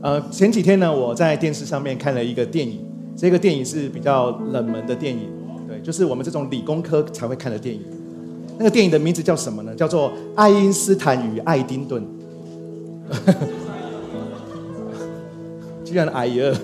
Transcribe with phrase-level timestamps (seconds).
[0.00, 5.28] 呃，前几天呢，我在电视上面看了一个电影，这个电影是比较冷门的电影，
[5.66, 7.82] 对，就是我们这种理工科才会看的电影。
[8.56, 9.74] 那个电影的名字叫什么呢？
[9.74, 12.02] 叫做《爱因斯坦与爱丁顿》。
[15.84, 16.54] 居然矮了！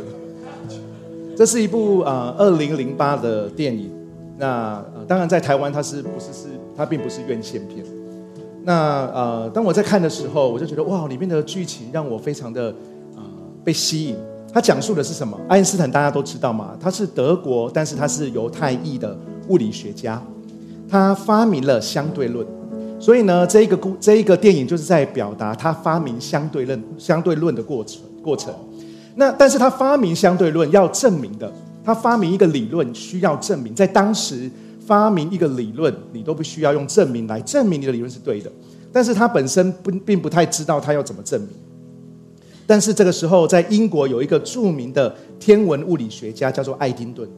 [1.35, 3.91] 这是一部呃二零零八的电影。
[4.37, 7.85] 那当然在台湾它是不是是它并不是院线片。
[8.63, 12.75] 那呃当我在看的时候，我就觉得哇，里面的剧情让我非常的
[13.65, 14.17] 被吸引。
[14.53, 15.37] 它讲述的是什么？
[15.49, 19.17] 爱因斯坦大家都知道嘛，他是德国，但是他是犹太裔的
[19.49, 20.23] 物理学家。
[20.89, 22.47] 他发明了相对论。
[23.01, 28.55] 所以呢，这一个故这一个电影就是在表达他发明相对论相对论的过程过程。
[29.17, 31.53] 那但是他发明相对论要证明的，
[31.85, 34.49] 他发明一个理论需要证明，在当时
[34.87, 38.51] 发明一个理论，你都不需要用证明来证明你的理论是对的。
[38.93, 41.51] 但是他本身不并不太知道他要怎么证明。
[42.67, 47.29] 但是这个时候，在英国有一个著名的天文物理学家叫做爱丁顿，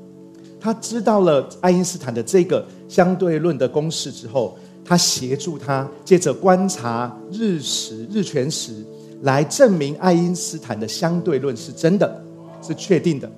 [0.61, 4.57] 他知道了爱因斯坦的这个相对论的公式之后。
[4.89, 8.85] 他协助他，借着观察日食、日全食，
[9.23, 12.25] 来证明爱因斯坦的相对论是真的，
[12.63, 13.29] 是确定的。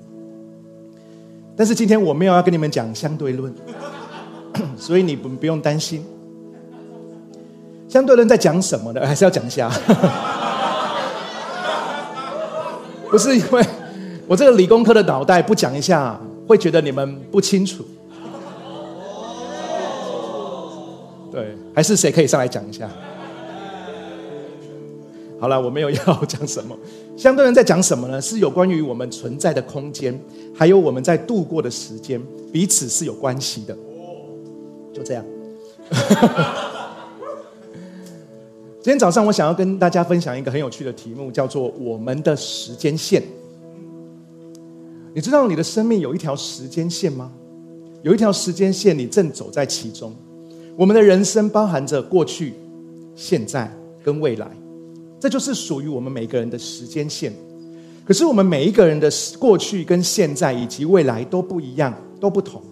[1.56, 3.50] 但是今天我没有要跟你们讲相对论，
[4.76, 6.04] 所以你不不用担心。
[7.88, 9.06] 相对论在讲什么呢？
[9.06, 9.72] 还是要讲一下。
[13.10, 13.64] 不是因为
[14.26, 17.84] 我这个理工科的脑袋不讲一下，会觉得你们不清楚。
[21.30, 22.90] 对，还是谁可以上来讲一下？
[25.40, 26.76] 好了，我没有要讲什么。
[27.16, 28.20] 相对人在讲什么呢？
[28.20, 30.18] 是有关于我们存在的空间，
[30.54, 32.20] 还有我们在度过的时间，
[32.52, 33.76] 彼此是有关系的。
[34.92, 35.24] 就这样。
[38.80, 43.20] 今天早上我想要跟大家分享一个很有趣的题目，叫做“我们的时间线”。
[45.12, 47.32] 你知道你的生命有一条时间线吗？
[48.02, 50.14] 有一条时间线，你正走在其中。
[50.76, 52.54] 我们的人生包含着过去、
[53.16, 53.68] 现在
[54.04, 54.48] 跟未来，
[55.18, 57.32] 这就是属于我们每个人的时间线。
[58.04, 59.10] 可是我们每一个人的
[59.40, 62.62] 过去跟现在以及未来都不一样，都不同。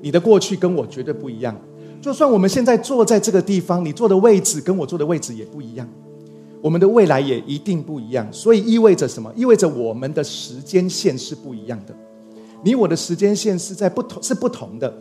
[0.00, 1.56] 你的过去跟我绝对不一样。
[2.04, 5.88] 就算我们现在坐在这个地方，你坐的位置跟我坐的位置也不一样。
[6.60, 8.30] 我们的未来也一定不一样。
[8.30, 9.32] 所以意味着什么？
[9.34, 11.94] 意味着我们的时间线是不一样的。
[12.62, 14.94] 你我的时间线是在不同，是不同的。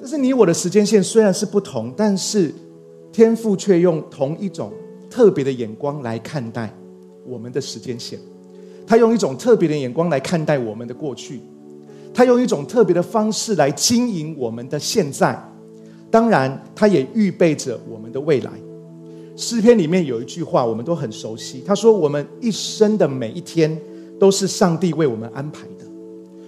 [0.00, 2.54] 但是你我的时间线虽然是不同，但是
[3.12, 4.72] 天父却用同一种
[5.10, 6.74] 特别的眼光来看待
[7.26, 8.18] 我们的时间线。
[8.86, 11.42] 他用一种特别的眼光来看待我们的过去，
[12.14, 15.38] 他用一种特别的方式来经营我们的现在。
[16.10, 18.50] 当然，他也预备着我们的未来。
[19.36, 21.62] 诗篇里面有一句话，我们都很熟悉。
[21.64, 23.80] 他说：“我们一生的每一天，
[24.18, 25.84] 都是上帝为我们安排的。”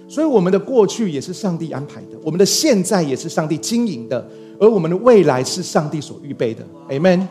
[0.09, 4.27] 所以，我们的过去也是上帝安排的，我们的现在也是上帝经营的，
[4.59, 6.65] 而我们的未来是上帝所预备的。
[6.89, 7.25] Amen。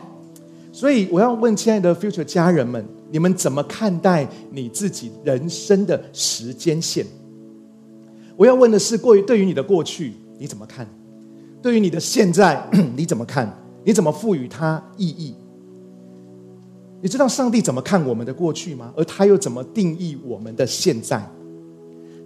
[0.71, 7.05] 所以，我要问亲爱的 Future 家人们，你们怎么看待你自己人生的时间线？
[8.35, 10.89] 我要问的是，过于对于你的过去你怎么看？
[11.61, 12.61] 对于你的现在
[12.95, 13.51] 你怎么看？
[13.83, 15.35] 你怎么赋予它意义？
[17.01, 18.93] 你知道上帝怎么看我们的过去吗？
[18.95, 21.27] 而他又怎么定义我们的现在？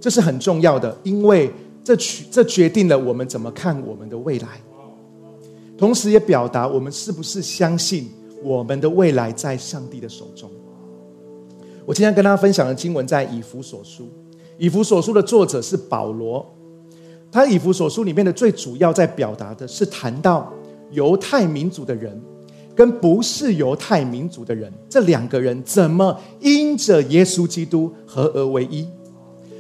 [0.01, 1.49] 这是很重要的，因为
[1.83, 4.47] 这取这决定了我们怎么看我们的未来，
[5.77, 8.09] 同时也表达我们是不是相信
[8.43, 10.49] 我们的未来在上帝的手中。
[11.85, 14.09] 我今天跟大家分享的经文在以弗所书，
[14.57, 16.45] 以弗所书的作者是保罗，
[17.35, 20.49] 他以弗所书里面的最主要在表达的是谈到
[20.91, 22.17] 犹太民族的人
[22.73, 28.87] 跟不是犹太民族的人这两个人怎么因着耶稣基督合而为一。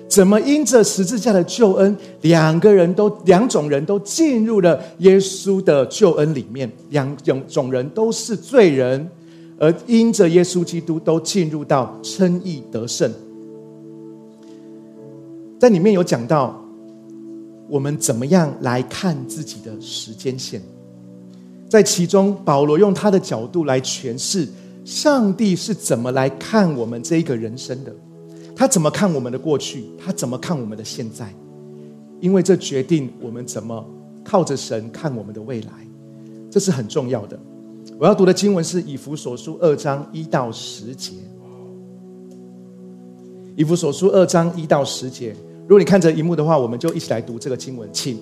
[0.07, 6.71] 怎么因着十字架的救恩，两个人都两种人都进入了耶稣的救恩里面？
[6.91, 9.05] 两种种人都是罪人，
[9.59, 13.11] 而因着耶稣基督都进入到称义得胜。
[15.59, 16.64] 在里面有讲到，
[17.67, 20.61] 我们怎么样来看自己的时间线？
[21.67, 24.47] 在其中，保罗用他的角度来诠释
[24.85, 27.93] 上帝是怎么来看我们这一个人生的。
[28.55, 29.83] 他怎么看我们的过去？
[29.97, 31.33] 他怎么看我们的现在？
[32.21, 33.85] 因为这决定我们怎么
[34.23, 35.71] 靠着神看我们的未来，
[36.49, 37.37] 这是很重要的。
[37.99, 41.11] 我要读的经文是以弗所书二章一到十节。
[43.55, 45.35] 以弗所书二章一到十节，
[45.67, 47.89] 如果你看着荧幕的话，我们就一起来读这个经文。
[47.91, 48.19] 请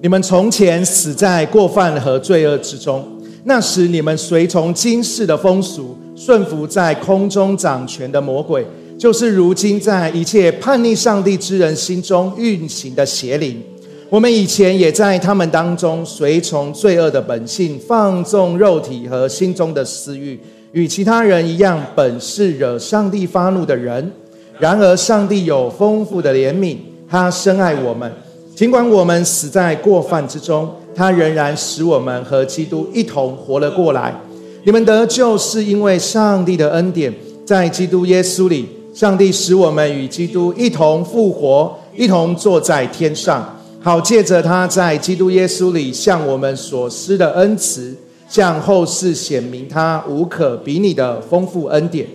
[0.00, 3.06] 你们从前死在过犯和罪恶之中。
[3.44, 8.64] 那时你们随从今世的风俗，顺服在空中掌权的魔鬼，
[8.98, 13.62] 就是如今在一切叛逆上帝之人心中运行的邪灵。
[14.08, 20.40] 我们以前也在他们当中随从罪恶的本性，放纵肉体和心中的私欲，
[20.72, 24.10] 与其他人一样，本是惹上帝发怒的人。
[24.58, 26.76] 然而上帝有丰富的怜悯，
[27.08, 28.10] 他深爱我们，
[28.54, 30.68] 尽管我们死在过犯之中。
[30.94, 34.14] 他仍然使我们和基督一同活了过来。
[34.64, 37.10] 你们得救是因为上帝的恩典，
[37.46, 47.96] 在基督耶稣里，上帝使我们与基督一同复活，一同坐在天上，好借着他在基督耶稣里向我们所施的恩慈，
[48.28, 52.06] 向后世显明他无可比拟的丰富恩典。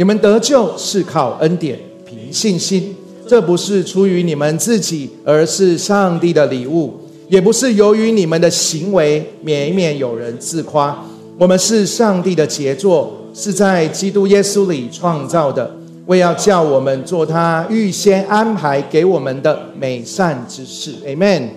[0.00, 2.96] 你们得救是靠恩典，凭信心，
[3.28, 6.94] 这不是出于你们自己，而是上帝的礼物。
[7.28, 11.04] 也不是由于你们的行为，免免有人自夸。
[11.36, 15.70] 我们是上帝的杰作，是在基督耶稣里创造的，
[16.06, 20.94] 为要叫我们做他预先安排给我们的美善之事。
[21.04, 21.48] Amen。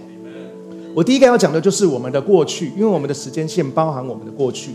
[0.93, 4.71] 我第一个要讲的就是我们的过去，因为我们的时间线包含我们的过去。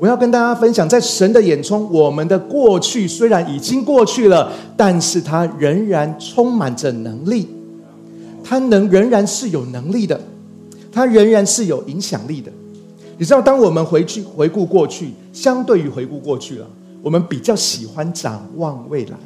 [0.00, 7.48] 我要跟大家分享，在神的眼中，我们的过去虽然已经过去了，但是它仍然充满着能力，
[8.44, 10.20] 它能仍然是有能力的。
[10.90, 12.50] 它仍然是有影响力的。
[13.18, 16.66] 你知道，当我们回去回顾过去，相对于回顾过去了，
[17.02, 19.16] 我们比较喜欢展望未来。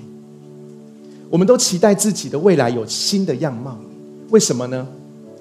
[1.30, 3.78] 我们都期待自己的未来有新的样貌。
[4.30, 4.86] 为什么呢？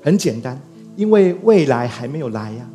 [0.02, 0.58] 很简单，
[0.96, 2.70] 因为未来还没有来呀。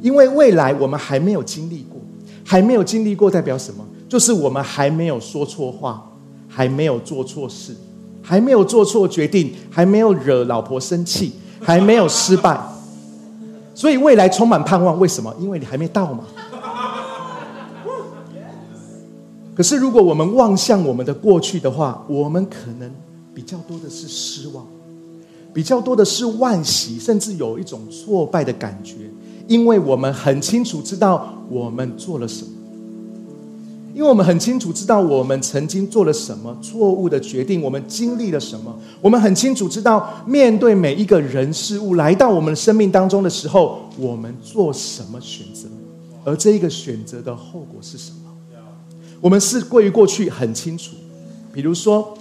[0.00, 2.00] 因为未来我们还没有经历过，
[2.44, 3.84] 还没有经历过代表什么？
[4.08, 6.10] 就是我们还没有说错话，
[6.48, 7.74] 还没有做错事，
[8.22, 11.32] 还没有做错决定，还没有惹老婆生气。
[11.60, 12.56] 还没有失败，
[13.74, 14.98] 所以未来充满盼望。
[14.98, 15.34] 为什么？
[15.40, 16.24] 因为你还没到嘛。
[19.56, 22.88] 可是，如果我们望向我们的过去的话，我们可能
[23.34, 24.64] 比较多的是失望，
[25.52, 28.94] 比较多的是惋惜，甚至有一种挫败的感觉，
[29.48, 32.52] 因为我们很清楚知道我们做了什么。
[33.94, 38.72] 因为我们很清楚知道我们曾经做了什么错误的决定，我们经历了什么。
[39.00, 45.66] 我们很清楚知道，面对每一个人事物来到我们生命当中的时候，我们做什么选择，
[46.24, 48.18] 而这一个选择的后果是什么？
[49.20, 50.92] 我们是过于过去很清楚。
[51.52, 52.16] 比如说，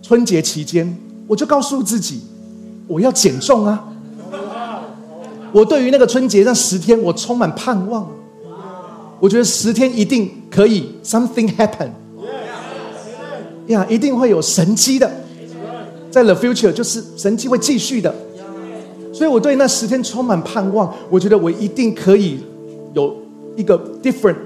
[0.00, 0.96] 春节期间，
[1.26, 2.20] 我就告诉自己，
[2.86, 3.89] 我要减重啊！
[5.52, 8.08] 我对于那个春节那十天，我充满盼望。
[9.18, 11.90] 我觉得十天一定可以，something happen，
[13.66, 15.10] 呀，一定会有神机的，
[16.10, 18.14] 在 the future 就是神机会继续的，
[19.12, 20.90] 所以我对那十天充满盼望。
[21.10, 22.40] 我觉得我一定可以
[22.94, 23.14] 有
[23.56, 24.36] 一个 different，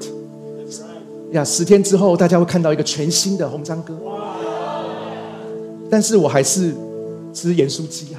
[1.31, 3.97] 呀，十天之后大家会看到一个全新的红章哥。
[5.89, 6.75] 但是我还是
[7.33, 8.19] 吃盐酥鸡啊，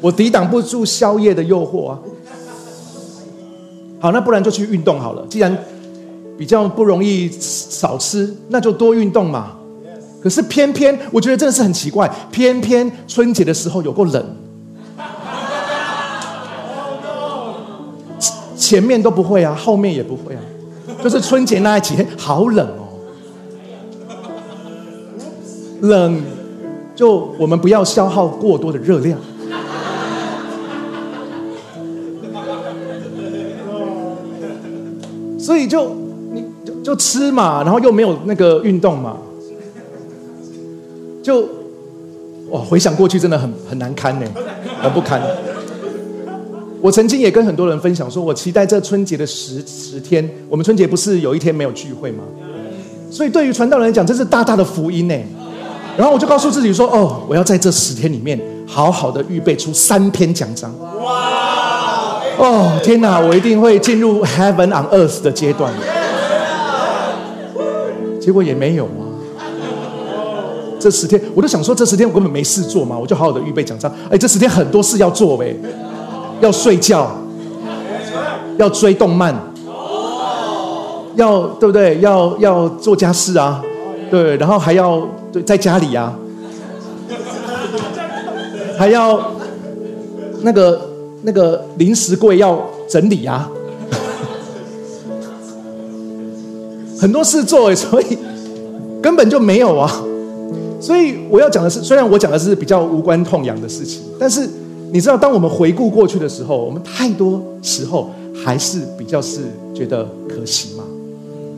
[0.00, 1.98] 我抵挡不住宵夜的诱惑啊。
[4.00, 5.26] 好，那不然就去运动好了。
[5.30, 5.56] 既然
[6.36, 9.56] 比较不容易少吃，那就多运动嘛。
[10.22, 14.24] 可是偏偏我觉得真的是很奇怪，偏偏春节的时候有够冷，
[18.56, 20.40] 前面都不会啊，后面也不会啊，
[21.02, 22.88] 就是春节那一天好冷哦，
[25.82, 26.22] 冷
[26.94, 29.18] 就我们不要消耗过多的热量。
[35.44, 35.94] 所以就
[36.32, 39.18] 你就就吃嘛，然后又没有那个运动嘛，
[41.22, 41.46] 就
[42.48, 44.26] 哇回想过去真的很很难堪呢，
[44.80, 45.20] 很不堪。
[46.80, 52.24] 我曾经也跟很多人分享说，我期待这春节的十十天，我们春节不是有一天没有聚会吗？
[53.10, 55.14] 所以对于传道人来讲，这是大大的福音呢。
[55.98, 60.74] 然后我就告诉自己说，哦，我要在这十天里面好好的预备出三篇讲章。
[62.36, 63.20] 哦天哪！
[63.20, 65.72] 我一定会进入 Heaven on Earth 的阶段。
[68.20, 69.06] 结果也没有啊。
[70.80, 73.90] 这十天，我都想说，这十天我根本没事做嘛，我就好好的预备讲章。
[74.10, 75.56] 哎，这十天很多事要做呗，
[76.40, 77.10] 要睡觉，
[78.58, 79.34] 要追动漫，
[81.14, 82.00] 要对不对？
[82.00, 83.62] 要要做家事啊，
[84.10, 86.12] 对，然后还要对在家里啊，
[88.76, 89.20] 还要
[90.42, 90.93] 那个。
[91.24, 93.50] 那个零食柜要整理啊，
[97.00, 98.18] 很多事做，所以
[99.02, 99.90] 根本就没有啊。
[100.80, 104.46] 所以我要讲的是，虽然我讲的是比较无关痛痒的事情，但是
[104.92, 108.10] 你知道，当我们回顾过去的时候，我们太多时候
[108.44, 109.40] 还是比较是
[109.74, 110.84] 觉得可惜嘛，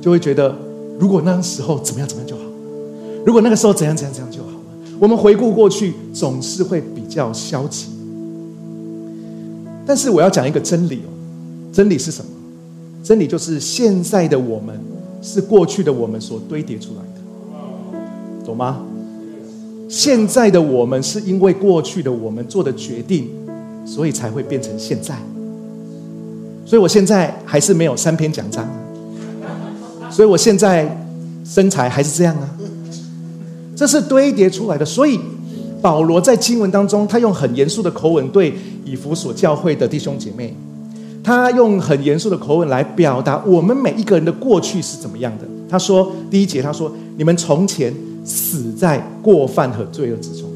[0.01, 0.55] 就会觉得
[0.97, 2.43] 如果那时候怎么样怎么样就好，
[3.25, 4.55] 如果那个时候怎样怎样怎样就好了。
[5.01, 7.87] 我们回顾过去，总是会比较消极。
[9.87, 11.11] 但是我要讲一个真理哦，
[11.73, 12.31] 真理是什么？
[13.05, 14.79] 真理就是现在的我们
[15.23, 18.85] 是过去的我们所堆叠出来的，懂吗？
[19.89, 23.29] 现在的我们是因为过去的我们做的决定，
[23.85, 25.17] 所以才会变成现在。
[26.65, 28.69] 所以我现在还是没有三篇讲章，
[30.11, 30.91] 所以我现在
[31.45, 32.51] 身材还是这样啊，
[33.77, 34.85] 这是堆叠出来的。
[34.85, 35.21] 所以
[35.81, 38.55] 保罗在经文当中，他用很严肃的口吻对
[38.85, 40.55] 以弗所教会的弟兄姐妹，
[41.23, 45.45] 他用很严肃的口吻来表达我们每一个人的过去是怎么样的。
[45.69, 47.95] 他说第一节，他说你们从前。
[48.29, 50.51] 死在过犯和罪恶之中。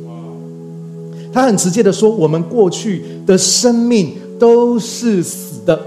[1.33, 5.81] 他很直接的说：“我们过去的生命都是死的。”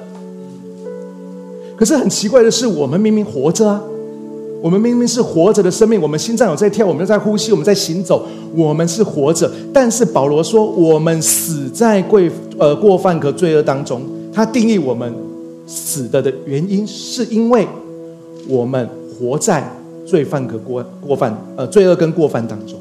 [1.76, 3.82] 可是很奇怪的是，我们明明活着啊！
[4.64, 9.52] 我们明明是活着的生命，我们心脏有在跳，我们在呼吸，我们在行走，我们是活着。
[9.74, 12.22] 但是保罗说：“我们死在过
[12.58, 14.02] 呃过犯和罪恶当中。”
[14.32, 15.14] 他定义我们
[15.68, 17.68] 死的的原因，是因为
[18.48, 18.90] 我们
[19.20, 19.70] 活在。
[20.06, 22.78] 罪犯和过过犯，呃，罪恶跟过犯当中，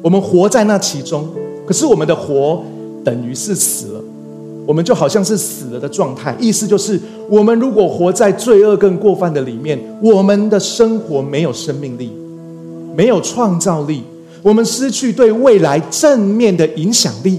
[0.00, 1.28] 我们活在那其中。
[1.66, 2.64] 可是我们的活
[3.04, 4.01] 等于是死了，
[4.66, 6.34] 我们就好像是死了的状态。
[6.38, 12.12] 意思就是，我们如果活在罪恶跟过犯的里面，我们的生活没有生命力，
[12.96, 14.02] 没有创造力，
[14.42, 17.38] 我们失去对未来正面的影响力，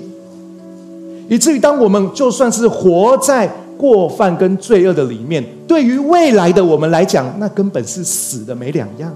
[1.30, 3.52] 以至于当我们就算是活在。
[3.76, 9.12] 过犯跟罪恶的里面，对于未来的我们来讲，那根本是死的没两样。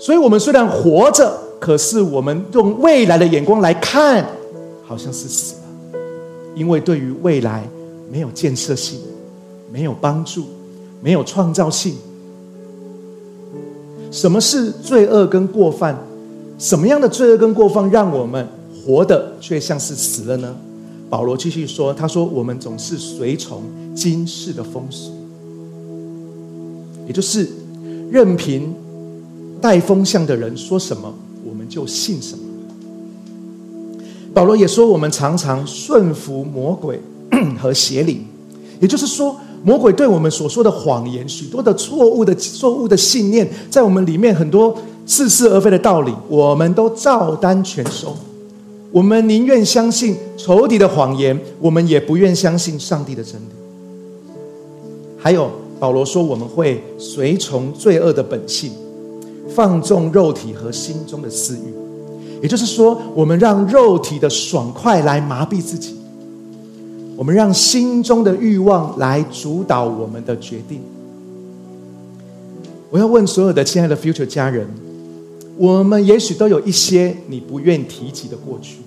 [0.00, 4.26] 所以，我们虽然活着，可是我们用未来的眼光来看，
[4.84, 5.54] 好像是死，
[6.54, 7.68] 因为对于未来
[8.10, 8.98] 没有建设性，
[9.72, 10.44] 没有帮助，
[11.00, 11.94] 没有创造性。
[14.10, 15.96] 什么是罪恶跟过犯？
[16.58, 18.46] 什么样的罪恶跟过犯让我们
[18.84, 20.56] 活的却像是死了呢？
[21.08, 23.62] 保罗继续说：“他说，我们总是随从
[23.94, 25.12] 今世的风俗，
[27.06, 27.48] 也就是
[28.10, 28.74] 任凭
[29.60, 31.12] 带风向的人说什么，
[31.48, 32.44] 我们就信什么。”
[34.32, 37.00] 保罗也说：“我们常常顺服魔鬼
[37.60, 38.24] 和邪灵，
[38.80, 48.16] 也就是说，魔鬼对我们所说的谎言、许多的错误的错误的信念，在我们里面很多似是而非的道理，我们都照单全收。”
[48.92, 53.46] 我们宁愿相信仇敌的谎言，我们也不愿相信上帝的真理。
[55.16, 58.72] 还有保罗说，我们会随从罪恶的本性，
[59.48, 61.72] 放纵肉体和心中的私欲，
[62.42, 65.94] 也就是说，我们让肉体的爽快来麻痹自己，
[67.16, 70.80] 我们让心中的欲望来主导我们的决定。
[72.90, 74.66] 我要问所有的亲爱的 Future 家人。
[75.56, 78.78] 我们也许都有一些你不愿提及的过去，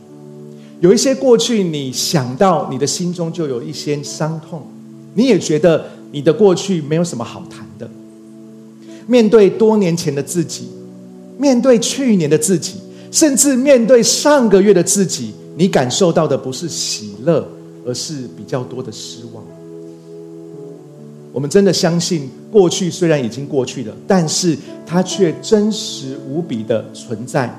[0.79, 4.63] 有一些过去你想到你的心中就有一些伤痛，
[5.13, 7.88] 你也觉得你的过去没有什么好谈的。
[9.05, 10.67] 面对多年前的自己，
[11.38, 12.77] 面对去年的自己，
[13.13, 17.48] 甚至面对上个月的自己，你感受到的不是喜乐，
[17.86, 19.43] 而是比较多的失望。
[21.32, 27.55] 我们真的相信，过去虽然已经过去了，但是它却真实无比的存在。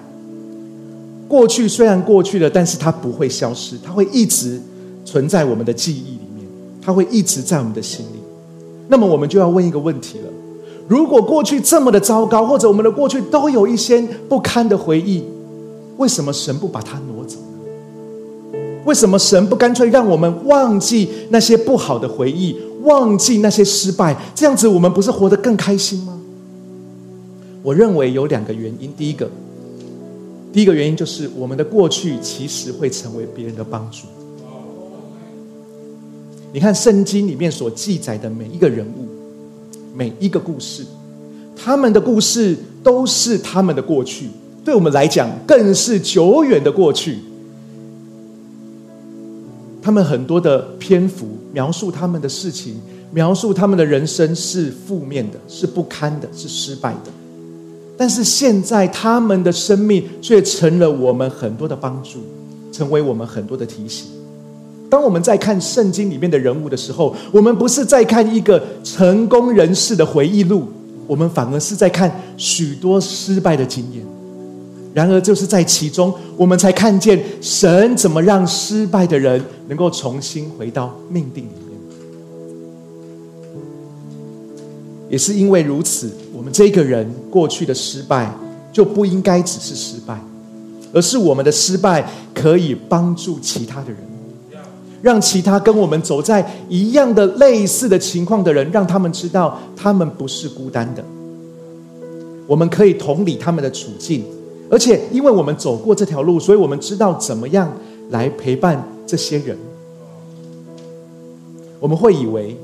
[1.29, 4.61] 过去虽然过去了，但是它不会消失，它会一直
[5.05, 6.45] 存在我们的记忆里面，
[6.83, 8.19] 它会一直在我们的心里。
[8.89, 10.29] 那么，我们就要问一个问题了：
[10.89, 15.23] 如果过去这么的糟糕，或者我们的过去都有一些不堪的回忆，
[15.97, 18.59] 为什么神不把它挪走呢？
[18.85, 22.57] 为什么神不干脆让我们忘记那些不好的回忆？
[22.83, 26.21] 忘记那些失败，这样子我们不是活得更开心吗？
[27.63, 28.93] 我认为有两个原因。
[28.95, 29.31] 第一个，
[30.53, 34.07] 第一个原因就是我们的过去其实会成为别人的帮助。
[36.53, 39.09] 你看圣经里面所记载的每一个人物、
[39.97, 40.85] 每一个故事，
[41.57, 44.29] 他们的故事都是他们的过去，
[44.64, 47.18] 对我们来讲更是久远的过去。
[49.83, 52.76] 他们很多的篇幅描述他们的事情，
[53.12, 57.12] 描述他们的人生是负面的，是不堪的，是失败的。
[57.97, 62.21] 但是现在他们的生命却成了我们很多的帮助，
[62.73, 64.06] 成为我们很多的提醒。
[64.88, 70.64] 当我们在看圣经里面的人物的时候，我们不是在看一个成功人士的回忆录，
[71.06, 74.02] 我们反而是在看许多失败的经验。
[74.95, 81.75] 然而，就是在其中，我们才看见神怎么让失败的人能够重新回到命定里面。
[85.11, 88.33] 也是因为如此，我们这个人过去的失败
[88.73, 90.17] 就不应该只是失败，
[90.93, 93.99] 而是我们的失败可以帮助其他的人，
[95.03, 101.05] 让其他跟我们走在一样的类似的情况的人，让他们知道他们不是孤单的。
[102.47, 104.25] 我们可以同理他们的处境，
[104.71, 107.71] 而且因为我们走过这条路，所以我们知道怎么样
[108.11, 109.56] 来陪伴这些人。
[111.80, 112.56] 我们会以为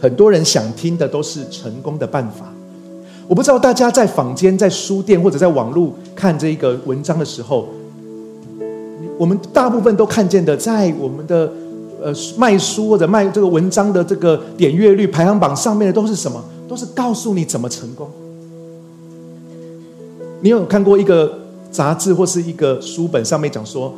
[0.00, 2.52] 很多人想听的都是成功的办法。
[3.28, 7.68] 我不知道大家在坊间、在书店或者在网络看这个文章的时候，
[9.16, 11.52] 我们大部分都看见的，在我们的
[12.02, 16.42] 呃卖书或者卖这个文章的这个点阅率排行榜上面的都是什么？
[16.68, 18.10] 都是告诉你怎么成功。
[20.40, 21.38] 你有看过一个
[21.70, 23.92] 杂志或是一个书本上面讲说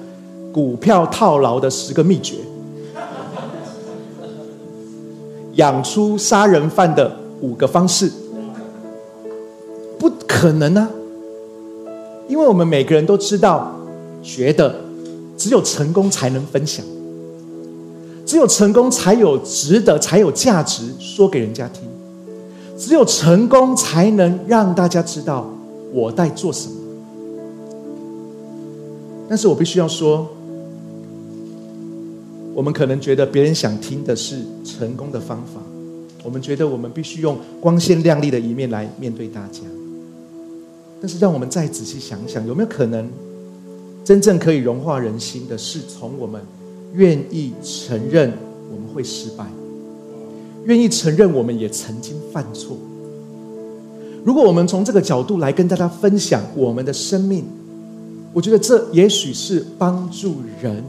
[0.52, 2.36] 股票套牢的十个秘诀？
[5.54, 8.10] 养出杀人犯的五个方式，
[9.98, 10.88] 不可能啊！
[12.28, 13.72] 因为我们每个人都知道，
[14.22, 14.74] 觉得
[15.36, 16.84] 只有成功才能分享，
[18.24, 21.82] 只有成功才有值得、才有价值说给人家听，
[22.76, 25.46] 只有成功才能让大家知道
[25.92, 26.74] 我在做什么。
[29.28, 30.28] 但是我必须要说。
[32.54, 35.58] 我们可能觉得别人想听的是成功的方法，
[36.22, 39.60] 我们觉得我们必须用光鲜亮丽的一面来面对大家。
[41.00, 43.08] 但是，让我们再仔细想想，有没有可能
[44.04, 46.42] 真正可以融化人心的，是从我们
[46.92, 48.30] 愿意承认
[48.70, 49.46] 我们会失败，
[50.66, 52.76] 愿意承认我们也曾经犯错。
[54.24, 57.44] 如果我们从这个角度来跟大家分享我们的生命，
[58.32, 60.84] 我觉得这也许是帮助人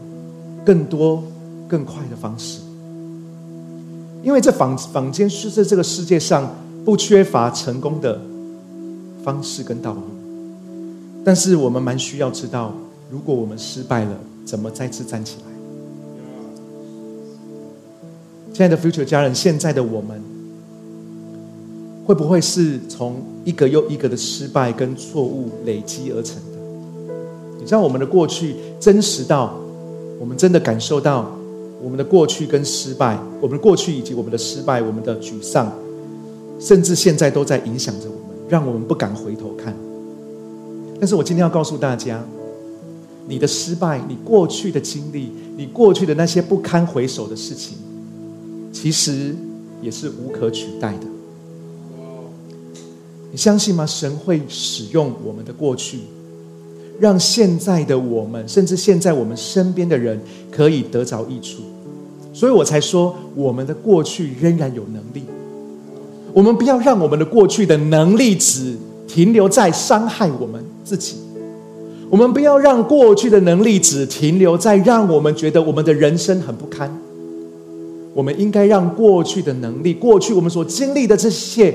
[0.65, 1.23] 更多。
[1.65, 2.59] 更快的方式，
[4.21, 8.21] 因为这坊坊间是在这个世界上不缺乏成功的
[9.23, 10.01] 方式跟道路，
[11.25, 12.71] 但是我们蛮需要知道，
[13.09, 14.11] 如果我们失败了，
[14.45, 15.45] 怎么再次站起来。
[18.53, 20.21] 亲爱的 Future 家人，现在的我们
[22.05, 26.59] 会不会是从一个又一个的失败跟错误累积而成的？
[27.59, 29.55] 你知道我们的过去真实到，
[30.19, 31.31] 我们真的感受到。
[31.81, 35.69] 我们的过去跟失败，我们的过去以及我们的失败，我们的沮丧，
[36.57, 39.75] 甚至现在都在影响着我们，让我们不敢回头看。
[40.97, 42.23] 但是我今天要告诉大家，
[43.27, 47.77] 你的失败，你过去的经历，你过去的那些不堪回首的事情，
[48.71, 49.35] 其实
[49.81, 51.07] 也是无可取代的。
[53.33, 53.83] 你相信吗？
[53.83, 55.97] 神会使用我们的过去。
[56.99, 61.63] 让现在的我们，甚至现在我们身边的人，可以得着益处，
[62.31, 65.23] 所以我才说，我们的过去仍然有能力。
[66.31, 71.15] 我们不要让我们的过去的能力只停留在伤害我们自己，
[72.11, 76.95] 我们不要让过去的能力只停留在让我们觉得我们的人生很不堪。
[78.13, 81.73] 我们应该让过去的能力，过去我们所经历的这些。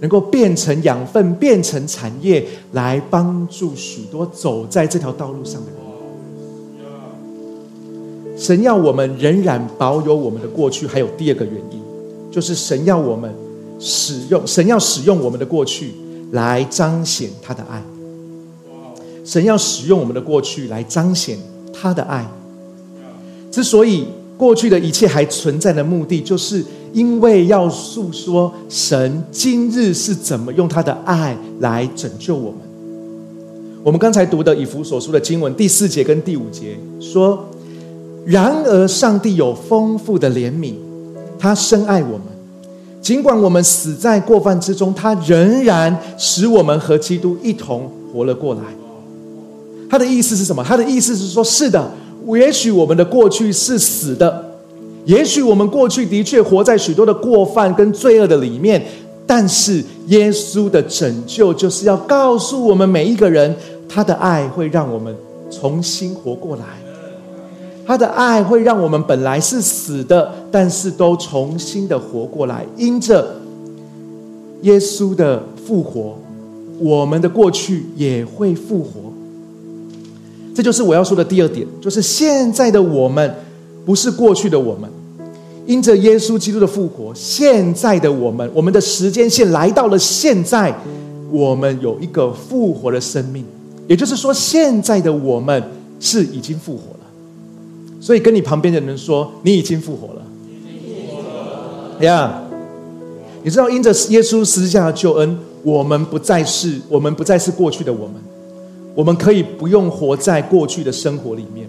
[0.00, 5.78] 能够变成养分，变成产业，来帮助许多走在这条道路上的人。
[8.38, 11.80] 神要我们仍然保有我们的过去，还有第二个原因，
[12.30, 13.34] 就是神要我们
[13.80, 15.92] 使用，神要使用我们的过去
[16.30, 17.82] 来彰显他的爱。
[19.24, 21.36] 神要使用我们的过去来彰显
[21.72, 22.24] 他的爱。
[23.50, 24.06] 之所以
[24.36, 26.64] 过去的一切还存在的目的，就是。
[26.92, 32.58] 因为要诉说神今日是怎么用他的爱来拯救我们。
[33.84, 37.48] 我们刚才读的以弗所书的经文第四节跟第五节说
[38.26, 40.74] ：“然而上帝有丰富的怜悯，
[41.38, 42.22] 他深爱我们，
[43.00, 48.60] 尽管我们死在过犯之中，他仍然使我们和基督一同活了过来。”
[49.88, 50.62] 他的意思是什么？
[50.62, 51.90] 他的意思是说：是的，
[52.26, 54.47] 也许我们的过去是死的。
[55.08, 58.84] 也许我们过去的确活在许多的过犯跟罪恶的里面，
[59.26, 63.56] 但是耶稣的拯救就是要告诉我们每一个人，
[63.88, 65.16] 他的爱会让我们
[65.50, 66.64] 重新活过来，
[67.86, 72.66] 他的爱会让我们本来是死的，但是都重新的活过来。
[72.76, 73.34] 因着
[74.60, 76.18] 耶稣的复活，
[76.78, 78.90] 我们的过去也会复活。
[80.54, 83.34] 这就是我要说的第二点，就是现在的我们
[83.86, 84.90] 不是过去的我们。
[85.68, 90.74] 因着耶稣基督的复活，现在的我们，我们的时间线来到了现在，
[91.30, 93.44] 我们有一个复活的生命，
[93.86, 95.62] 也就是说，现在的我们
[96.00, 97.00] 是已经复活了。
[98.00, 100.22] 所以，跟你旁边的人说，你已经复活了。
[102.00, 102.40] 呀，
[103.42, 108.14] 你知道，因着耶稣十字架的救恩，我们不再是我们不再是过去的我们，
[108.94, 111.68] 我们可以不用活在过去的生活里面。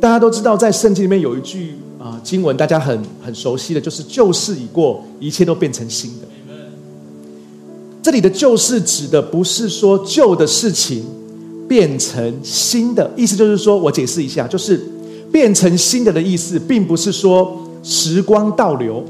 [0.00, 6.26] 大家都知道，在圣经里面有一句啊经文，大家很很熟悉的，就是“旧事已过，一切都变成新的”。
[8.02, 11.04] 这里的“旧事”指的不是说旧的事情
[11.68, 14.80] 变成新的，意思就是说，我解释一下，就是
[15.32, 19.04] 变成新的的意思，并不是说时光倒流。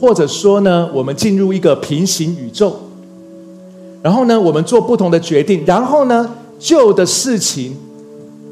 [0.00, 2.74] 或者说呢，我们进入一个平行宇宙，
[4.02, 7.74] 然后呢，我们做不同的决定，然后呢，旧的事情，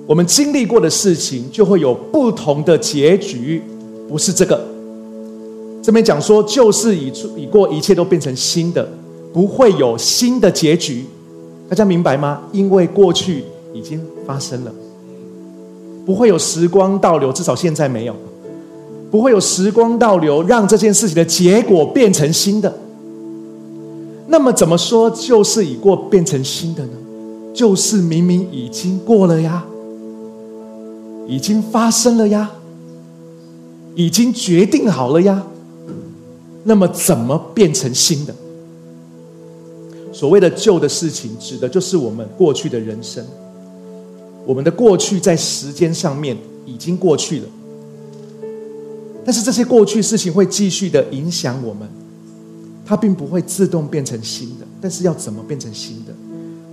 [0.06, 3.62] 我们经历过的事情就会有不同的结局，
[4.08, 4.60] 不是这个。
[5.82, 8.88] 这边讲说旧事已已过，一切都变成新的，
[9.32, 11.04] 不会有新的结局，
[11.68, 12.42] 大家明白吗？
[12.52, 14.72] 因为过去已经发生了，
[16.04, 18.14] 不会有时光倒流，至少现在没有。
[19.10, 22.74] 不会有时光倒流，让这件事情的结果变成新的。
[24.28, 26.92] 那么，怎么说旧事已过变成新的呢？
[27.52, 29.62] 旧事明明已经过了呀，
[31.26, 32.50] 已经发生了呀，
[33.94, 35.42] 已经决定好了呀。
[36.64, 38.34] 那么，怎么变成新的？
[40.12, 43.24] 所谓的旧的事情，指的就是我们过去的人生。
[44.44, 47.46] 我们的过去在时间上面已经过去了。
[49.24, 51.88] 但是这些过去事情会继续的影响我们，
[52.84, 54.66] 它并不会自动变成新的。
[54.80, 56.12] 但是要怎么变成新的？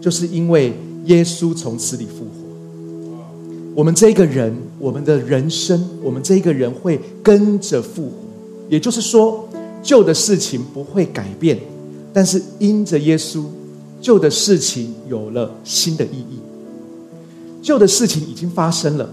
[0.01, 0.73] 就是因为
[1.05, 2.05] 耶稣从此里，
[3.79, 8.11] 我们这个人，我们的人生，我们这个人会跟着复活。
[8.67, 9.47] 也就是说，
[9.81, 11.57] 旧的事情不会改变，
[12.11, 13.45] 但是因着耶稣，
[14.01, 16.39] 旧的事情有了新的意义。
[17.61, 19.09] 旧的事情已经发生了。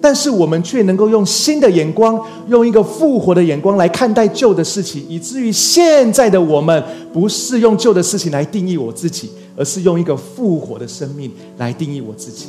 [0.00, 6.80] 但是我们却能够用新的眼光，用一个复活的眼光来看待旧的事情，以至于现在的我们
[7.12, 12.46] 不是用旧的事情来定义我自己，而是用一个复活的生命来定义我自己。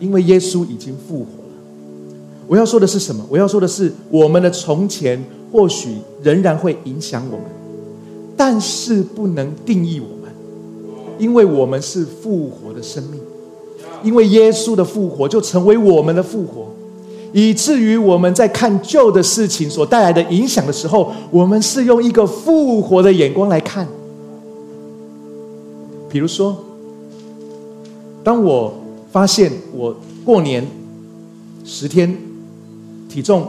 [0.00, 1.54] 因为耶稣已经复活了。
[2.48, 3.24] 我要说的是什么？
[3.28, 7.46] 我要说的是，我们的从前或许仍然会影响我们，
[8.36, 10.32] 但是不能定义我们，
[11.18, 13.20] 因为我们是复活的生命。
[14.02, 16.68] 因为耶稣的复活，就成为我们的复活，
[17.34, 23.86] 以至于我们在看旧的事情所带来的影响的时候，我们是用一个复活的眼光来看。
[26.08, 26.56] 比如说，
[28.24, 28.72] 当我
[29.12, 29.94] 发现我
[30.24, 30.66] 过年
[31.64, 32.16] 十天
[33.08, 33.48] 体重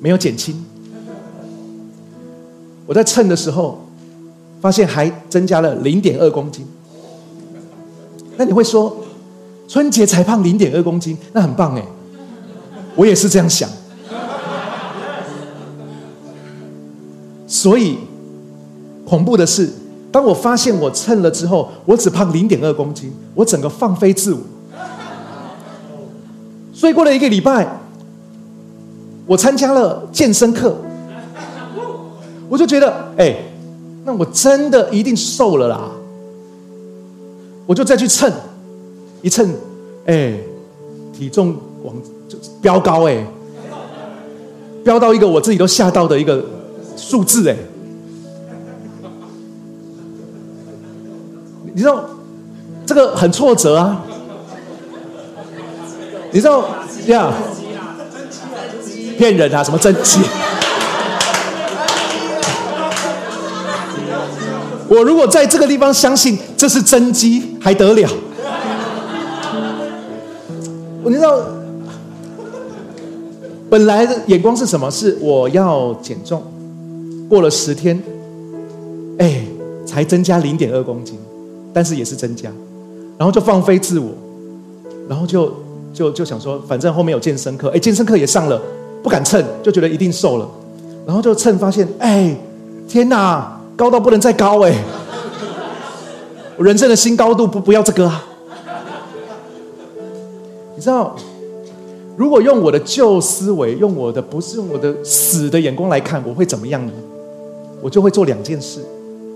[0.00, 0.54] 没有减轻，
[2.86, 3.86] 我在称的时候
[4.60, 6.66] 发现还增加了零点二公斤，
[8.36, 9.04] 那你会说？
[9.68, 11.84] 春节才胖零点二公斤，那很棒哎！
[12.96, 13.68] 我也是这样想。
[17.46, 17.98] 所以
[19.04, 19.70] 恐怖的是，
[20.10, 24.40] 当我发现我称了之后，我只胖零点二公斤，我整个放飞自我。
[26.78, 27.66] 所以过了一个礼拜，
[29.26, 30.76] 我参加了健身课，
[32.48, 33.34] 我就觉得，哎，
[34.04, 35.90] 那我真的一定瘦了啦！
[37.66, 38.32] 我就再去称。
[39.22, 39.52] 一称，
[40.06, 40.38] 哎，
[41.12, 41.96] 体重往
[42.28, 43.26] 就飙高哎，
[44.84, 46.40] 飙到一个我自己都吓到的一个
[46.96, 47.56] 数字哎，
[51.74, 52.04] 你知道
[52.86, 54.04] 这个很挫折啊，
[56.30, 56.64] 你知道
[57.06, 57.32] 这样
[59.16, 59.64] 骗人啊？
[59.64, 60.20] 什么真机？
[64.88, 68.08] 我如果在这个地方相信这是真机，还得了？
[71.04, 71.40] 你知道，
[73.70, 74.90] 本来的眼光是什么？
[74.90, 76.42] 是我要减重，
[77.28, 78.02] 过了十天，
[79.18, 79.42] 哎，
[79.86, 81.18] 才增加零点二公斤，
[81.72, 82.50] 但是也是增加，
[83.16, 84.10] 然后就放飞自我，
[85.08, 85.54] 然后就
[85.98, 88.62] 就就想说，反正后面有健身课，哎，健身课也上了，
[89.02, 90.48] 不敢称，就觉得一定瘦了，
[91.04, 92.36] 然后就称发现，哎，
[92.86, 94.72] 天哪，高到不能再高哎，
[96.56, 98.24] 人生的新高度不不要这个啊。
[100.76, 101.16] 你知道，
[102.16, 106.92] 如果用我的旧思维，用我的不是用我的死的眼光来看，我会怎么样呢？
[107.82, 108.78] 我就会做两件事，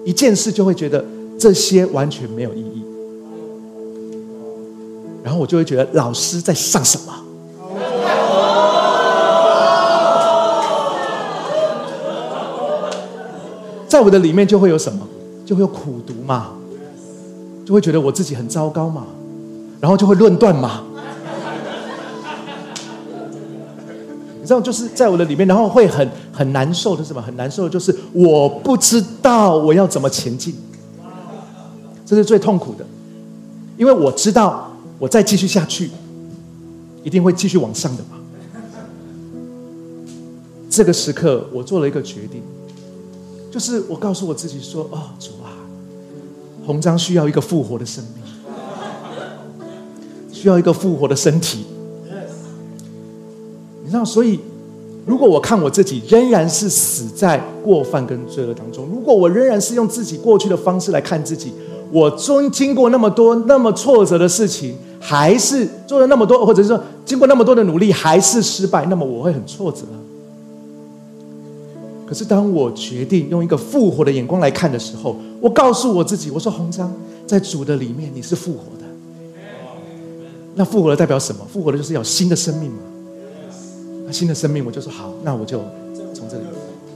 [0.04, 1.04] 一件事就会觉得
[1.36, 2.84] 这些完全没有意义，
[5.22, 7.12] 然后我就会觉得老师在上什么，
[13.86, 15.06] 在我的里面就会有什么，
[15.46, 16.48] 就会有苦读嘛，
[17.64, 19.06] 就会觉得我自己很糟糕嘛，
[19.80, 20.82] 然后就会论断嘛。
[24.40, 27.22] 你知道，就是在我的里面，然后会很很难受的什么？
[27.22, 30.52] 很难受的就是我不知道我要怎么前进，
[32.04, 32.84] 这是最痛苦的，
[33.76, 34.71] 因为我知道
[35.02, 35.90] 我再继续下去，
[37.02, 38.20] 一定会继续往上的嘛。
[40.70, 42.40] 这个时刻，我做了一个决定，
[43.50, 45.58] 就是我告诉我自己说：“哦，主啊，
[46.64, 48.22] 红章需要一个复活的生命，
[50.32, 51.64] 需要一个复活的身体。”
[53.82, 54.38] 你知道，所以
[55.04, 61.52] 如果我看我自己仍然是死在过犯跟罪恶当中，如果我仍然是用自己过去的方式来看自己，
[61.90, 69.80] 我中经过那么多那么挫折的事情，还是做了那么多，或者是说经过那么多的努力还是失败，那么我会很挫折。
[72.06, 76.92] 可是，当我决定用一个复活的眼光来看的时候，我告诉我自己：“我说，红章
[77.26, 78.84] 在主的里面，你是复活的。
[80.54, 81.44] 那复活的代表什么？
[81.50, 82.78] 复活的就是要新的生命嘛。
[84.06, 85.58] 那新的生命，我就说好，那我就
[86.14, 86.44] 从这里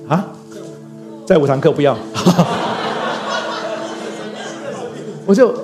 [0.07, 0.27] 啊，
[1.25, 1.97] 在五堂课不要，
[5.25, 5.55] 我就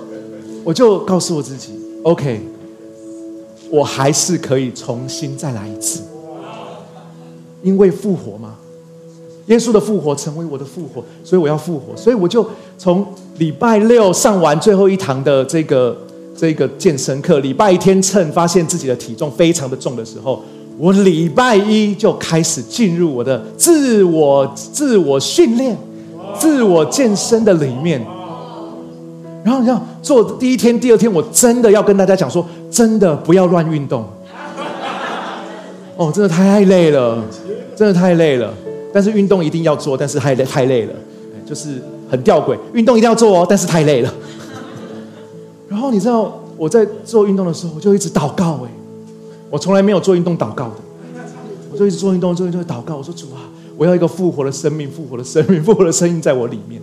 [0.64, 2.40] 我就告诉我自己，OK，
[3.70, 6.02] 我还是可以重新再来一次，
[7.62, 8.56] 因为复活嘛。”
[9.46, 11.96] 耶稣的复活成为我的复活，所以我要复活。
[11.96, 13.04] 所以我就从
[13.38, 15.96] 礼拜六上完最后一堂的这个
[16.36, 20.40] 这个健身课，礼拜天称发现自己的体重非常的重的时候，
[20.78, 25.76] 我礼拜一就开始进入我的自我自我训练、
[26.38, 28.00] 自我健身的里面。
[29.44, 34.04] 然后你要做第一天、第二天，我真的要跟大家讲说，真的不要乱运动。
[35.96, 37.22] 哦，真的太累了，
[37.74, 38.52] 真的太累了。
[38.92, 40.92] 但是运动一定要做，但是太累太累了，
[41.46, 42.56] 就是很吊诡。
[42.72, 44.14] 运动一定要做哦，但是太累了。
[45.68, 48.70] 然后你知道我在做运动的时候，我就一直祷告哎，
[49.50, 50.76] 我从来没有做运动祷告的，
[51.72, 52.96] 我就一直做运动，做运动祷告。
[52.96, 53.42] 我说主啊，
[53.76, 56.80] 我要一个复活的生命，复活的生命，复活的生命在我里面。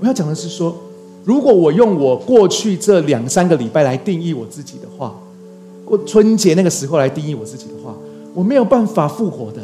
[0.00, 0.76] 我要讲的是说，
[1.24, 5.14] 如果我用我过去这两三个礼拜来定义我自己的话，
[5.84, 7.94] 过春节那个时候来定义我自己的话，
[8.34, 9.60] 我没有办法复活的。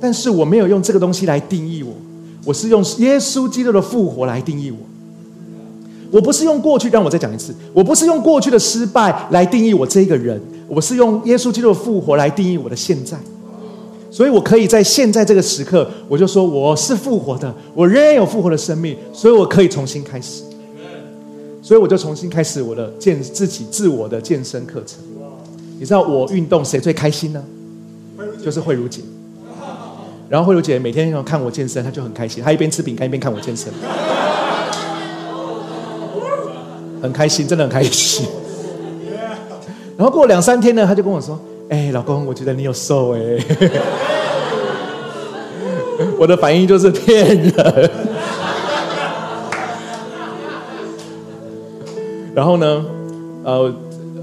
[0.00, 1.92] 但是我没有用这个东西来定义我，
[2.44, 4.78] 我是用耶稣基督的复活来定义我。
[6.10, 13.16] 我不是用过去，让我再讲一次，我不是用过去的失败来定义我这个人，我是用耶稣基督的复活来定义我的现在。
[14.14, 20.44] 所以我可以在现在这个时刻，我就说我是复活的，我仍然有复活的生命，所以我可以重新开始。
[21.60, 25.00] 所以我就重新开始我的健自己自我的健身课程。
[25.80, 27.42] 你知道我运动谁最开心呢？
[28.40, 29.00] 就是慧茹姐。
[30.28, 32.40] 然后慧茹姐每天看我健身，她就很开心。
[32.40, 33.72] 她一边吃饼干一边看我健身，
[37.02, 38.24] 很开心，真的很开心。
[39.96, 41.36] 然后过两三天呢，她就跟我说
[41.68, 43.20] ：“哎，老公，我觉得你有瘦哎。
[46.18, 47.52] ”我的反应就是骗人。
[52.34, 52.84] 然后呢，
[53.44, 53.72] 呃，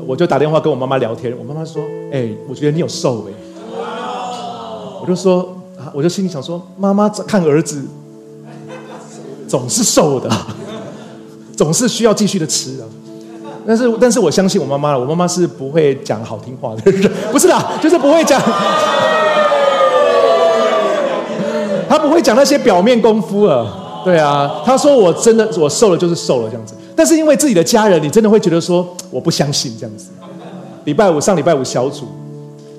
[0.06, 1.34] 我就打电话跟我妈妈聊天。
[1.38, 3.34] 我妈妈说：“哎，我觉得你有瘦哎。”
[5.02, 5.58] 我就说。
[5.96, 7.84] 我就心里想说，妈妈看儿子
[9.48, 10.30] 总是瘦的，
[11.58, 12.86] 总是需要继续的吃啊。
[13.66, 18.42] 但是，但是我相信我妈妈了，我妈妈是不会讲好听话的人， 不是的，就是不会讲，
[21.88, 24.02] 她不会讲那些表面功夫了。
[24.04, 26.74] 对啊，她说我真的我瘦了就是瘦了这样子。
[26.96, 30.12] 但是因为自己的家人，你真的会觉得说我不相信这样子。
[30.86, 32.08] 礼拜五上礼拜五小组，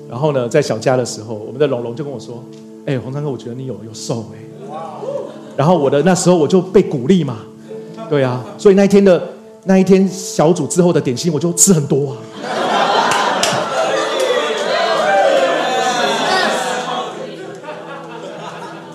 [0.09, 2.43] 然后呢，在小家的时候，我们的龙龙就跟我说。
[2.85, 4.37] 哎，洪昌哥，我觉得你有有瘦哎，
[5.55, 7.37] 然后我的那时候我就被鼓励嘛，
[8.09, 9.23] 对啊，所以那一天的
[9.65, 12.17] 那一天小组之后的点心我就吃很多啊。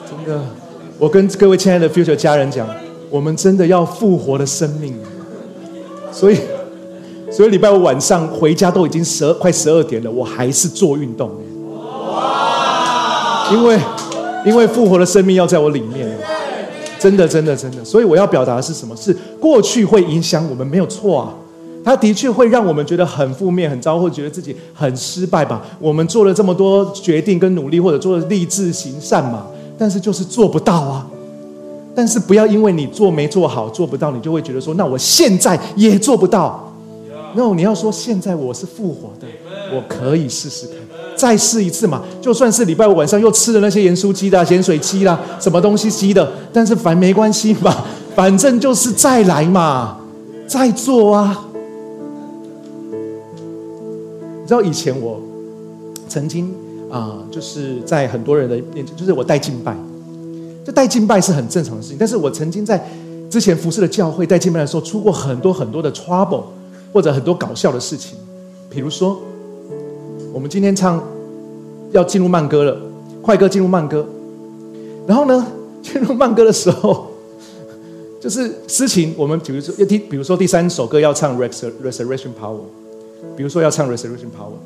[0.07, 0.40] 真的，
[0.98, 2.68] 我跟各位亲爱的 Future 家人讲，
[3.09, 4.94] 我们真的要复活的生命，
[6.12, 6.38] 所以
[7.31, 11.31] 所以礼拜五晚上回家都已经十二快十二点了，我还是做运动。
[13.50, 13.78] 因为，
[14.44, 16.08] 因为复活的生命要在我里面，
[16.98, 17.84] 真的，真的，真的。
[17.84, 18.96] 所以我要表达的是什么？
[18.96, 21.34] 是过去会影响我们，没有错啊。
[21.84, 25.64] 他的确会让我们觉得很负面、很糟，或觉得自己很失败吧。
[25.78, 29.46] 我们做了这么多决定跟努力，或者做了立志行善嘛，
[29.78, 31.06] 但是就是做不到啊。
[31.94, 36.72] 但是不要因为你做没做好，做不到，你就会觉得说，那我现在也做不到。
[37.34, 39.26] No，你要说现在我是复活的，
[39.74, 40.76] 我可以试试看。
[41.18, 49.98] 再试一次嘛，就算是礼拜五晚上又吃了那些盐酥鸡啦、咸水鸡啦，什么东西鸡的，但是反没关系嘛， 反正就是再来嘛，
[50.46, 51.44] 再做啊。
[54.40, 55.20] 你知道以前我
[56.09, 56.54] 曾经
[56.90, 59.76] 啊，就是在很多人的面前，就是我带敬拜，
[60.64, 61.96] 就带敬拜是很正常的事情。
[61.98, 62.88] 但是我曾经在
[63.28, 66.44] 之前服侍的教会带敬拜的时候，出过很多很多的 trouble，
[66.92, 68.16] 或者很多搞笑的事情。
[68.70, 69.20] 比如说，
[70.32, 71.02] 我们今天唱
[71.92, 72.76] 要进入慢歌了，
[73.22, 74.06] 快歌进入慢歌，
[75.06, 75.46] 然后呢，
[75.82, 77.08] 进入慢歌的时候。
[78.20, 82.58] 就是诗情，我们比如说要听，比如说第三首歌要唱 resurrection power，
[83.36, 84.58] 比如说要唱 resurrection power，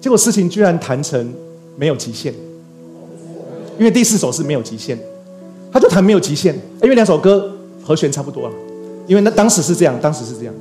[0.00, 1.30] 结果诗情居然弹成
[1.76, 2.32] 没有极限，
[3.78, 4.98] 因为第四首是没有极限，
[5.70, 8.52] 他就弹没有极限，因为两首歌和弦差不多啊，
[9.06, 10.54] 因为那当时是这样，当时是这样，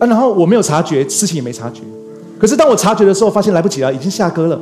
[0.00, 1.80] 啊，然后我没有察觉，诗情也没察觉，
[2.44, 4.60] 可是当我察觉的时候，发现来不及了，已经下歌了，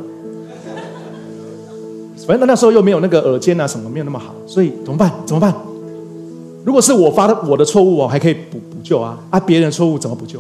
[2.25, 5.11] 反正那时候又没有那个耳尖啊什么，没有那么好，所以怎么办？
[5.27, 5.53] 怎么办？
[6.65, 9.41] 如果是我发的我的错误哦，还可以补补救啊啊！
[9.41, 10.39] 别人的错误怎么补救？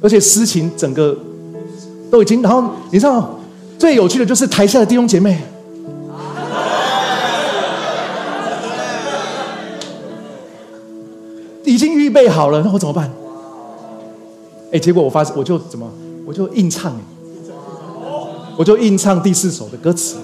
[0.00, 1.16] 而且事情整个
[2.10, 3.38] 都已经，然后你知道
[3.78, 5.38] 最有趣的就是台下的弟兄姐妹，
[11.62, 13.08] 已经预备好了，那我怎么办？
[14.72, 15.88] 哎，结果我发我就怎么
[16.30, 16.96] 我就硬唱
[18.56, 20.14] 我就硬唱第四首的歌词。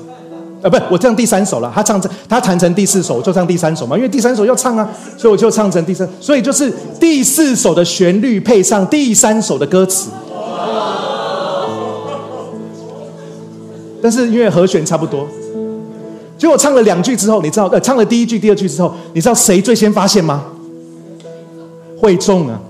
[0.62, 1.73] 啊，不，我唱第三首了。
[1.75, 3.97] 他唱成，他弹成第四首，我就唱第三首嘛。
[3.97, 4.88] 因为第三首要唱啊，
[5.19, 6.09] 所以我就唱成第三。
[6.21, 10.11] 所以就是第四首的旋律配上第三首的歌词。
[14.01, 15.27] 但是因为和弦差不多，
[16.38, 20.45] 结果唱了两句之后，你知道，呃，唱了第一句、第二句之后，你知道谁最先发现吗？
[22.01, 22.61] 会众啊，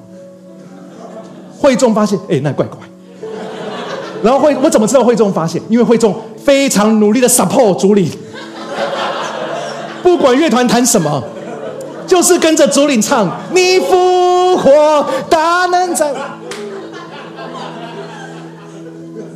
[1.59, 2.79] 会众发现，哎，那怪怪。
[4.23, 5.61] 然后会，我怎么知道会众发现？
[5.69, 6.15] 因为会众。
[6.47, 8.09] 非常努力的 support 主领，
[10.01, 11.21] 不管乐团弹什么，
[12.07, 13.29] 就是跟着主领唱。
[13.53, 16.15] 你复活，大能在。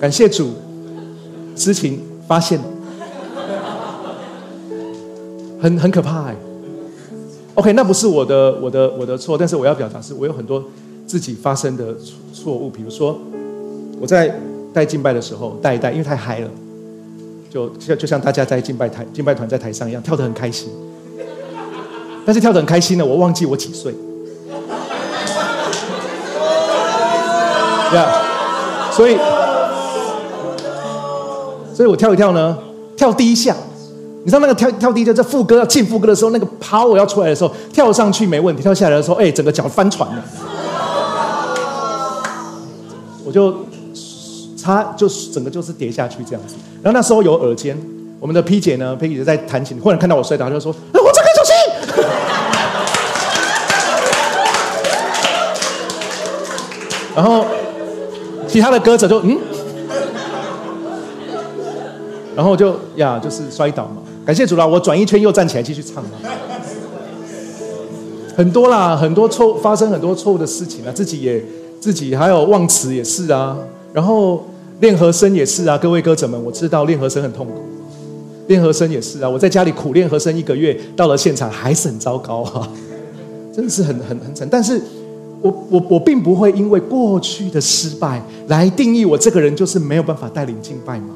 [0.00, 0.52] 感谢主，
[1.56, 2.60] 知情发现，
[5.60, 6.36] 很很可怕哎。
[7.56, 10.62] OK，那不是我的我的我的错，但是我要表达是我有很多
[11.08, 11.86] 自己发生的
[12.32, 13.18] 错误，比如说
[14.00, 14.32] 我在
[14.72, 16.48] 带敬拜的时候带一带，因为太嗨了。
[17.50, 20.68] 就像就像大家在敬拜台敬拜团在台上一样，跳得很开心。
[22.24, 23.92] 但是跳得很开心呢，我忘记我几岁。
[27.92, 28.22] 呀，
[28.92, 29.16] 所以，
[31.74, 32.56] 所以我跳一跳呢，
[32.96, 33.52] 跳第一下，
[34.22, 40.24] 你知道那个跳跳第一下，在副歌要进副歌的时候，那个 power 要出来的时候，跳上去没问题，跳下来的时候，哎，整个脚翻船了。
[43.24, 43.52] 我就。
[44.62, 47.76] 他就整个就是跌下去这样子，然后那时候有耳尖，
[48.18, 51.54] 我们的 P 姐呢，P 姐在弹琴，忽然看到我摔倒，就说：“哎我这个小心。
[57.16, 57.44] 然后
[58.46, 59.38] 其他的歌者就嗯，
[62.36, 63.96] 然后就呀，就是摔倒嘛。
[64.24, 66.10] 感谢主啦，我转一圈又站起来继续唱了。
[68.36, 71.44] 很多啦，很多错发生很多错误的事情啊，自己也
[71.80, 73.56] 自己还有忘词也是啊，
[73.92, 74.44] 然后。
[74.80, 77.52] 练和声也是啊，各位歌者们，我知道练和声很痛苦。
[78.48, 82.68] 练和声也是啊，我在家里苦练和声一个月，到了现场还是很糟糕啊，
[83.54, 84.48] 真的是很很很惨。
[84.50, 84.80] 但是
[85.42, 91.14] 我我我并不会因为过去的失败来定义我这个人就是没有办法带领敬拜嘛。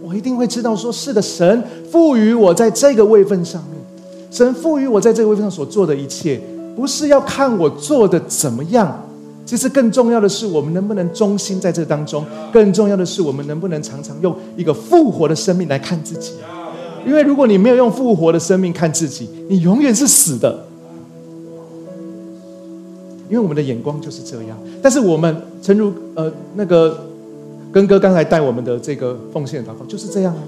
[0.00, 3.80] 我一定会知道，说是的，神赋予我在这个位份上面，
[4.30, 6.40] 神赋予我在这个位份上所做的一切，
[6.76, 9.03] 不是要看我做的怎么样。
[9.46, 12.24] 其实更重要的是，我们能不能忠心在这当中？
[12.52, 16.32] 更重要的是，我们能不能常常用一个复活的生命来看自己？
[17.06, 20.64] 因为如果你没有用复活的生命看自己，你永远是死的。
[23.28, 24.56] 因为我们的眼光就是这样。
[24.82, 27.06] 但是我们，诚如呃那个
[27.70, 30.42] 根哥刚才带我们的这个奉献祷告就是这样啊。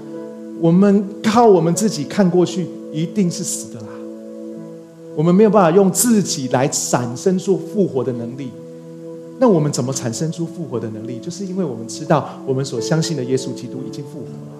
[0.59, 3.87] 我们靠我们自己看过去，一定是死的啦。
[5.15, 8.49] 我们没有办法用自己来产生出复活的能力。
[9.39, 11.19] 那我们怎么产生出复活的能力？
[11.19, 14.57] 就是因为我们知道我们所相信的耶稣基督已经复活了。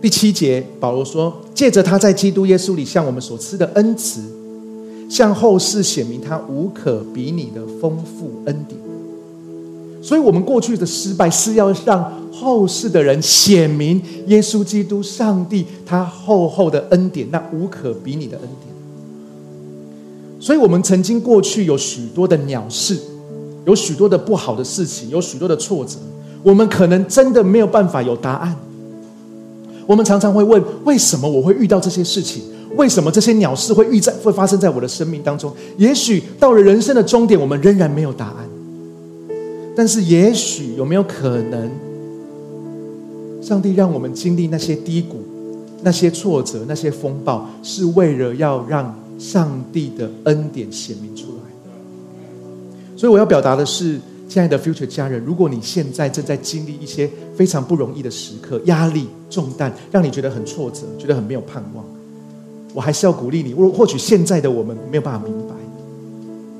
[0.00, 4.22] 第七节，保罗说：“借着他在基督耶稣里向我们所赐的恩慈，
[5.10, 8.80] 向后世显明他无可比拟的丰富恩典。”
[10.00, 18.67] 所以，我们过去的失败是要让后世的人显明耶稣基督、上帝他厚厚的恩典，那无可比拟的恩典。
[20.40, 22.96] 所以，我们曾经过去有许多的鸟事，
[23.66, 25.96] 有许多的不好的事情，有许多的挫折。
[26.42, 28.54] 我们可能真的没有办法有答案。
[29.86, 32.42] 我们常常会问：为什么我会遇到这些事情？
[32.76, 35.52] 为什么这些鸟事会遇在会发生在我的生命当中？
[35.76, 38.48] 也许到了人生的终点，我们仍然没有答案。
[39.74, 41.70] 但是也许有没有可能，
[43.42, 45.16] 上帝让我们经历那些低谷、
[45.82, 51.42] 那些挫折、那些风暴，是为了要让上帝的恩典显明出来。
[52.96, 61.84] 所以我要表达的是，亲爱的 Future 家人，如果你现在正在经历一些非常不容易的时刻、压力重担，让你觉得很挫折，觉得很没有盼望，
[62.74, 63.54] 我还是要鼓励你。
[63.54, 65.54] 或或许现在的我们没有办法明白，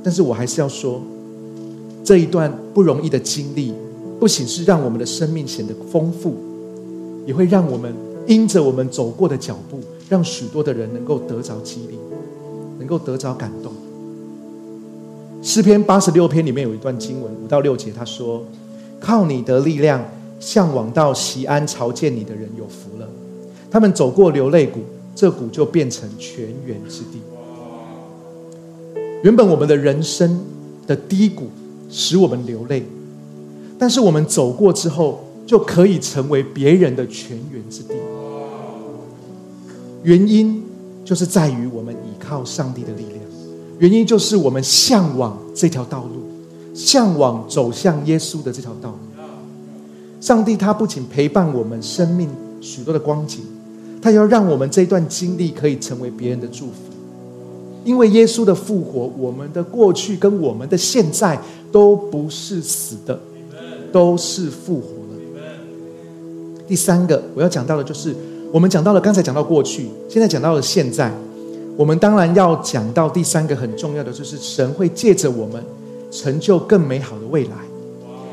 [0.03, 1.03] 但是我还是要说，
[2.05, 3.73] 这一段不容易的经历，
[4.19, 6.37] 不仅是让我们的生命显得丰富，
[7.27, 7.93] 也会让我们
[8.27, 11.99] 因着我们走过的脚步，让许多的人能够得着激励，
[12.89, 13.71] 能够得着感动。
[15.43, 18.43] 诗篇八十六篇里面有一段经文，五到六节，他说
[18.99, 20.03] ：“靠你的力量，
[20.41, 23.07] 向往到西安朝见你的人有福了。
[23.71, 24.81] 他们走过流泪谷，
[25.15, 27.21] 这谷就变成泉源之地。
[29.23, 30.41] 原本我们的人生
[30.87, 31.49] 的低谷
[31.91, 32.83] 使我们流泪，
[33.79, 37.95] 但是我们走过之后，就可以成为别人的泉源之地。
[40.05, 40.65] 原因
[41.09, 43.19] 就是在于我们依靠上帝的力量。”
[43.81, 46.21] 原因就是我们向往这条道路，
[46.75, 48.99] 向往走向耶稣的这条道路。
[50.21, 52.29] 上帝他不仅陪伴我们生命
[52.61, 53.41] 许多的光景，
[54.03, 56.73] 他要让我们这段经历可以成为别人的祝福。
[57.85, 61.41] 因为耶稣的复活，我们的过去跟我们的现在
[61.73, 63.19] 都不是死的，
[63.91, 65.43] 都是复活了。
[66.67, 68.15] 第三个我要讲到的就是，
[68.51, 71.13] 我们讲到了刚才讲到过去，现在讲到了现在。
[71.77, 75.63] 我们当然要讲到第三个很重要的，就是神会借着我们
[76.11, 77.51] 成就更美好的未来，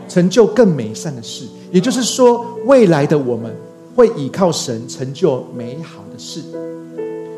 [0.09, 1.45] 成就更美善的事。
[1.72, 3.53] 也就是说，未来的我们
[3.95, 6.41] 会依靠神成就美好的事，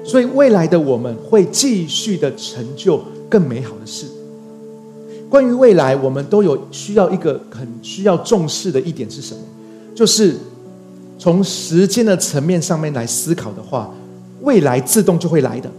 [0.06, 4.06] 所以未来的我们会继续的成就更美好的事。
[5.30, 9.42] 关于未来，我们都有需要一个很需要重视的一点是什么？
[9.94, 10.38] 就是
[11.18, 13.94] 从时间的层面上面来思考的话，
[14.42, 15.70] 未来自动就会来的。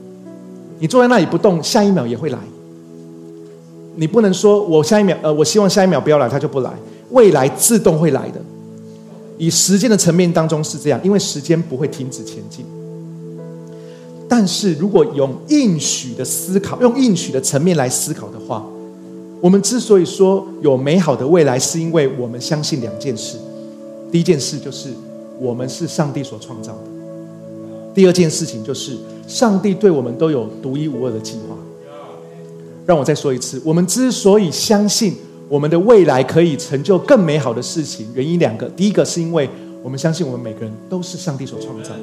[0.78, 2.38] 你坐在那里不动，下一秒也会来。
[3.96, 6.72] 你不能说我下一秒，呃，我希望下一秒不要来，他就不来。
[7.10, 8.40] 未来自动会来的。
[9.38, 12.64] 以时间的层面当中是这样，因为时间不会停止前进。
[14.28, 18.64] 但是如果用应许的思考，用应许的层面来思考的话，
[19.40, 23.38] 我们之所以说有美好的未来，是因为我们相信两件事。
[24.12, 24.90] 第一件事就是
[25.40, 26.84] 我们是上帝所创造的。
[27.94, 28.96] 第二件事情就是。
[29.28, 31.54] 上帝对我们都有独一无二的计划。
[32.86, 35.14] 让我再说一次，我们之所以相信
[35.50, 39.46] 我们的未来可以成就更美好的事情，原因两个：第一个是因为
[39.82, 42.00] 我们相信我们每个人都是上帝所创造的；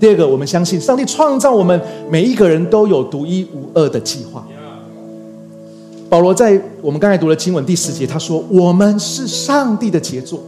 [0.00, 1.80] 第二个，我们相信上帝创造我们
[2.10, 4.44] 每一个人都有独一无二的计划。
[6.08, 10.42] 保罗在我们刚才读的经文第十节，他说：“我们是上帝的杰作。”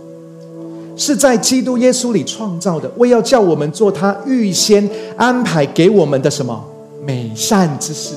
[0.97, 6.63] 是在基督耶稣里创造的，为要叫我们做他预先安排给我们的什么
[7.05, 8.15] 美善之事。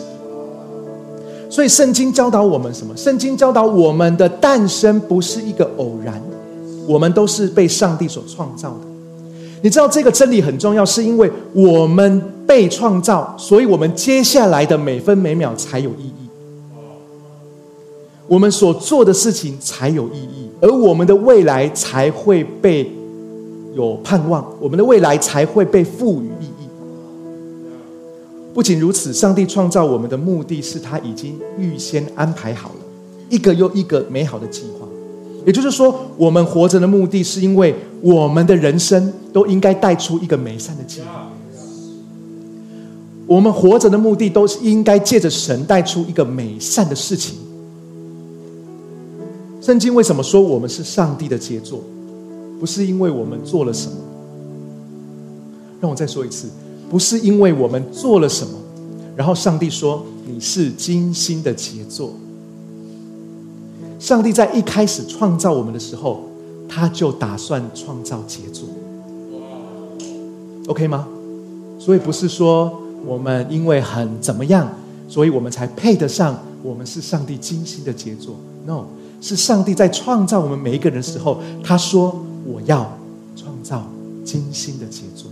[1.49, 2.95] 所以圣经教导我们什么？
[2.97, 6.21] 圣经教导我们的诞生不是一个偶然，
[6.85, 8.79] 我们都是被上帝所创造的。
[9.61, 16.24] 你知道这个真理很重要，是因为我们被创造，所以我们接下来的每分每秒才有意义。
[18.27, 22.91] 我们所做的事情才有意义，而我们的未来才会被
[23.75, 26.67] 有盼望，我们的未来才会被赋予意义。
[28.53, 32.75] 不仅如此，上帝创造我们的目的是他已经预先安排好了
[33.29, 34.87] 一个又一个美好的计划。
[35.45, 41.29] 也就是说，我们活着的目的是因为我们的人生都应该带出一个美善的计划。
[43.27, 47.35] 我们活着的目的都是应该借着神带出一个美善的事情。
[49.65, 51.81] 圣经为什么说我们是上帝的杰作？
[52.59, 53.97] 不是因为我们做了什么。
[55.81, 56.47] 让我再说一次，
[56.87, 58.53] 不是因为我们做了什么，
[59.15, 62.13] 然后上帝说你是精心的杰作。
[63.97, 66.25] 上帝在一开始创造我们的时候，
[66.69, 68.69] 他就打算创造杰作。
[70.67, 71.07] OK 吗？
[71.79, 72.71] 所以不是说
[73.03, 74.71] 我们因为很怎么样，
[75.07, 78.35] 所以我们才配得上我们是上帝精心的杰作。
[78.67, 78.83] No。
[79.27, 82.15] 是上帝在创造我们每一个人的时候，他说
[82.45, 82.95] ：“我要
[83.35, 83.83] 创造
[84.23, 85.31] 精心的杰作。”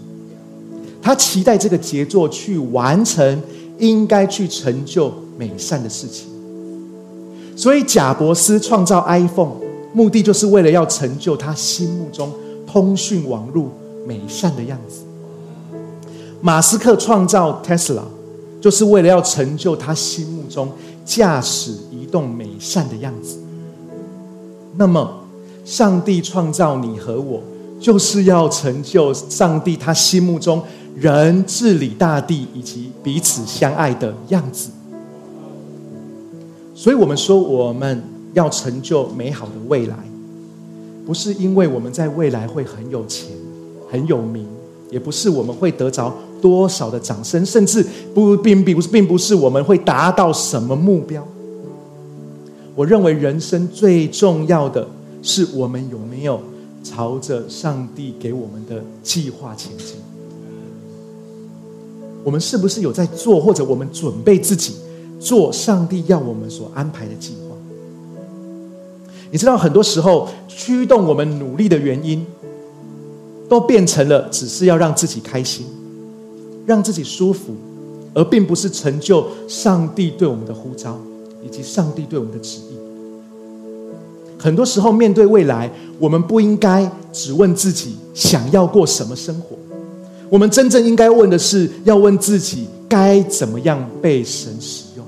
[0.99, 3.39] 他期待这个杰作去完成
[3.77, 6.27] 应该去成就美善的事情。
[7.55, 9.57] 所以，贾伯斯创造 iPhone，
[9.93, 12.33] 目的就是为了要成就他心目中
[12.65, 13.69] 通讯网络
[14.07, 15.03] 美善的样子。
[16.41, 18.01] 马斯克创造 Tesla，
[18.59, 20.71] 就是为了要成就他心目中
[21.05, 23.37] 驾驶移动美善的样子。
[24.75, 25.23] 那么，
[25.63, 27.41] 上帝创造你和我，
[27.79, 30.61] 就是要成就上帝他心目中
[30.95, 34.71] 人治理大地以及彼此相爱的样子。
[36.73, 38.03] 所以，我们说我们
[38.33, 39.95] 要成就美好的未来，
[41.05, 43.29] 不是因为我们在未来会很有钱、
[43.89, 44.45] 很有名，
[44.89, 51.25] 也不是我们会得着多少的掌声，甚至不并并不是并不是我们会达到什么目标。
[52.75, 54.87] 我认为人生最重要的
[55.21, 56.41] 是，我们有没有
[56.83, 59.97] 朝着上帝给我们的计划前进？
[62.23, 64.75] 我们是不是有在做，或者我们准备自己
[65.19, 67.55] 做上帝要我们所安排的计划？
[69.29, 72.25] 你知道，很多时候驱动我们努力的原因，
[73.47, 75.65] 都变成了只是要让自己开心，
[76.65, 77.53] 让自己舒服，
[78.13, 80.97] 而并不是成就上帝对我们的呼召。
[81.45, 82.77] 以及上帝对我们的旨意，
[84.39, 85.69] 很多时候面对未来，
[85.99, 89.55] 我们不应该只问自己想要过什么生活，
[90.29, 95.05] 我们真正应该问的是，要问自己该怎么样被神使用。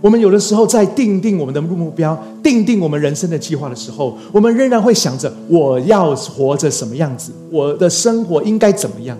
[0.00, 9.16] 我们有的时候在定定我们的目标、定定我们人生的计划的时候，我们仍然会想着我要活着什么样子，我的生活应该怎么样，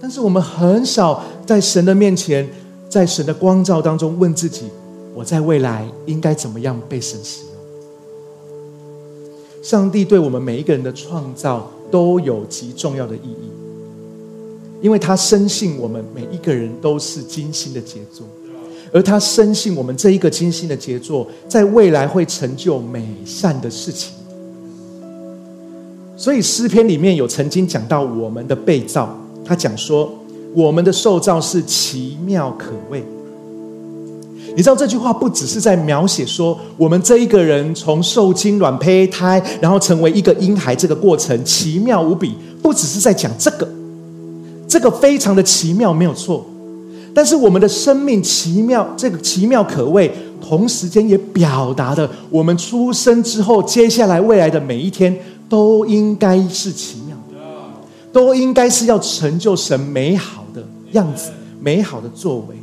[0.00, 2.48] 但是我们很少在神的面前。
[2.94, 4.66] 在神的光照当中，问自己：
[5.12, 7.52] 我在未来应该怎么样被神使用？
[9.64, 13.50] 上帝对我们每一个人的创造都有极重要的意义，
[14.80, 18.28] 因为他深信我们每一个人都是精心的杰作，
[18.92, 24.14] 而他深信我们这一个精心的杰作，在未来会成就美善的事情。
[26.16, 30.12] 所以诗篇里面有曾经讲到我们的被造，他讲说。
[30.54, 33.04] 我们的受造是奇妙可畏。
[34.56, 43.68] 你知道这句话不只是在描写说我们这一个人从受精卵胚胎，然后成为一个婴孩这个过程奇妙无比，不只是在讲这个，
[44.68, 46.46] 这个非常的奇妙没有错。
[47.12, 50.08] 但是我们的生命奇妙，这个奇妙可畏，
[50.40, 55.16] 同时间也表达的我们出生之后，接下来未来的每一天
[55.48, 57.16] 都应该是奇妙，
[58.12, 60.43] 都应该是要成就神美好。
[60.94, 61.30] 样子
[61.60, 62.56] 美好的作为，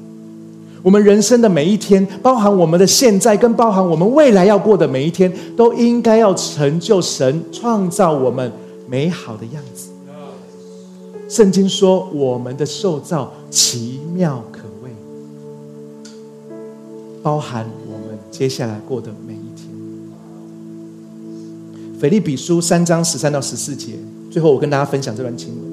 [0.81, 8.51] 我们人生的每一天，包含我们的现在，跟包含我们未来要过的每一天，都应该要成就神创造我们
[8.89, 9.89] 美好的样子。
[11.29, 14.91] 圣经说，我们的受造奇妙可畏，
[17.23, 19.67] 包含我们接下来过的每一天。
[21.99, 23.93] 腓利比书三章十三到十四节，
[24.29, 25.70] 最后我跟大家分享这段经文。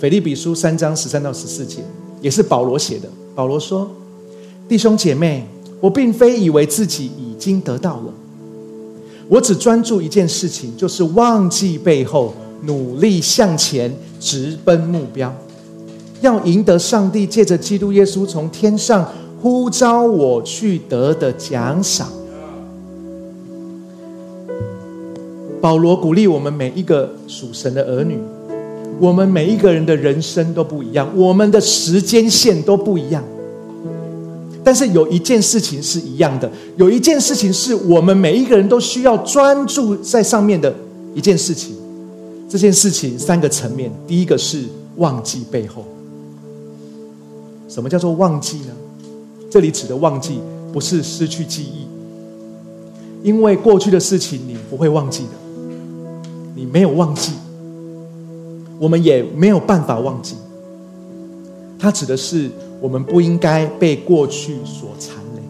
[0.00, 1.80] 腓利比书三章十三到十四节，
[2.20, 3.08] 也是保罗写的。
[3.34, 3.90] 保罗说
[4.68, 5.44] ：“弟兄姐妹，
[5.80, 8.14] 我并非以为自己已经得到了，
[9.28, 12.32] 我只专注一件事情，就是忘记背后，
[12.62, 15.34] 努力向前，直奔目标，
[16.20, 19.04] 要赢得上帝借着基督耶稣从天上
[19.42, 22.08] 呼召我去得的奖赏。”
[25.60, 28.16] 保罗鼓励我们每一个属神的儿女。
[29.00, 33.22] 我们每一个人的人生都不一样，我们的时间线都不一样。
[34.64, 40.74] 但是有一件事情是一样的，有一件事情是我们每一个人都需要专注在上面的
[41.14, 41.74] 一件事情。
[42.48, 44.64] 这件事情三个层面，第一个是
[44.96, 45.84] 忘记背后。
[47.68, 48.72] 什么叫做忘记呢？
[49.50, 50.40] 这里指的忘记
[50.72, 51.86] 不是失去记忆，
[53.22, 55.30] 因为过去的事情你不会忘记的，
[56.54, 57.32] 你没有忘记。
[58.78, 60.36] 我们也没有办法忘记，
[61.78, 62.48] 它指的是
[62.80, 65.42] 我们不应该被过去所残累。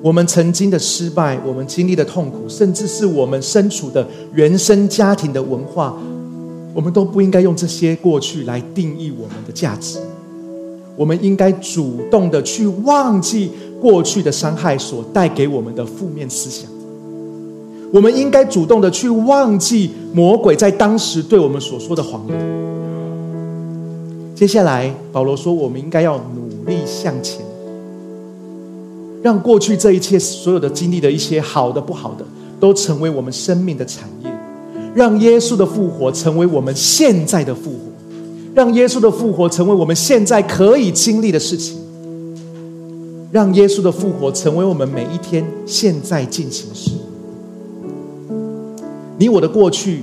[0.00, 5.96] 我们曾经的失败，我们经历的痛苦，甚至是我们身处的原生家庭的文化，
[6.72, 9.98] 我们都不应该用这些过去来定义我们的价值。
[10.94, 13.50] 我们应该主动的去忘记
[13.80, 16.75] 过去的伤害所带给我们的负面思想。
[17.92, 22.36] 我们应该主动的去忘记魔鬼在当时对我们所说的谎言。
[24.34, 27.40] 接下来，保罗说，我们应该要努力向前，
[29.22, 32.24] 让过去这一切所有的经历的一些好的、不好的，
[32.60, 34.30] 都成为我们生命的产业；
[34.94, 37.78] 让耶稣的复活成为我们现在的复活；
[38.54, 41.78] 让耶稣的复活成为我们现在可以经历的事情；
[43.30, 46.90] 让耶稣的复活成为我们每一天现在进行时。
[49.18, 50.02] 你我的过去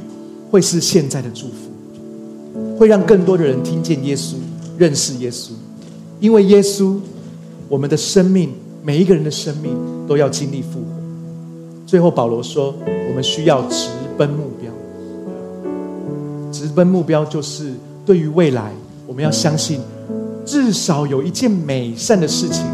[0.49, 4.35] 会是现在的祝福，会让更多的人听见耶稣、
[4.77, 5.51] 认识耶稣，
[6.19, 6.97] 因为耶稣，
[7.69, 8.51] 我们的生命，
[8.83, 9.75] 每一个人的生命
[10.07, 10.85] 都要经历复活。
[11.85, 12.73] 最后，保罗说，
[13.09, 14.71] 我们需要直奔目标。
[16.51, 17.73] 直奔目标就是
[18.05, 18.71] 对于未来，
[19.05, 19.79] 我们要相信，
[20.43, 22.65] 至少有一件美善的事情，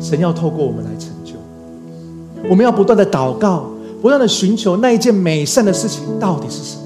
[0.00, 1.34] 神要透过我们来成就。
[2.48, 3.70] 我们要不断的祷告，
[4.04, 6.82] 不断的寻求那一件美善的事情到底是什么。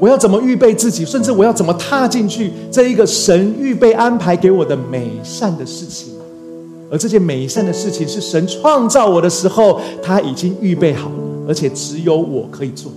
[0.00, 6.12] 我要怎么预备自己，甚至我要怎么踏进去这一个神预备安排给我的美善的事情？
[6.90, 11.14] 而这件美善的事情是神创造我的时候，他已经预备好了，
[11.46, 12.90] 而且只有我可以做。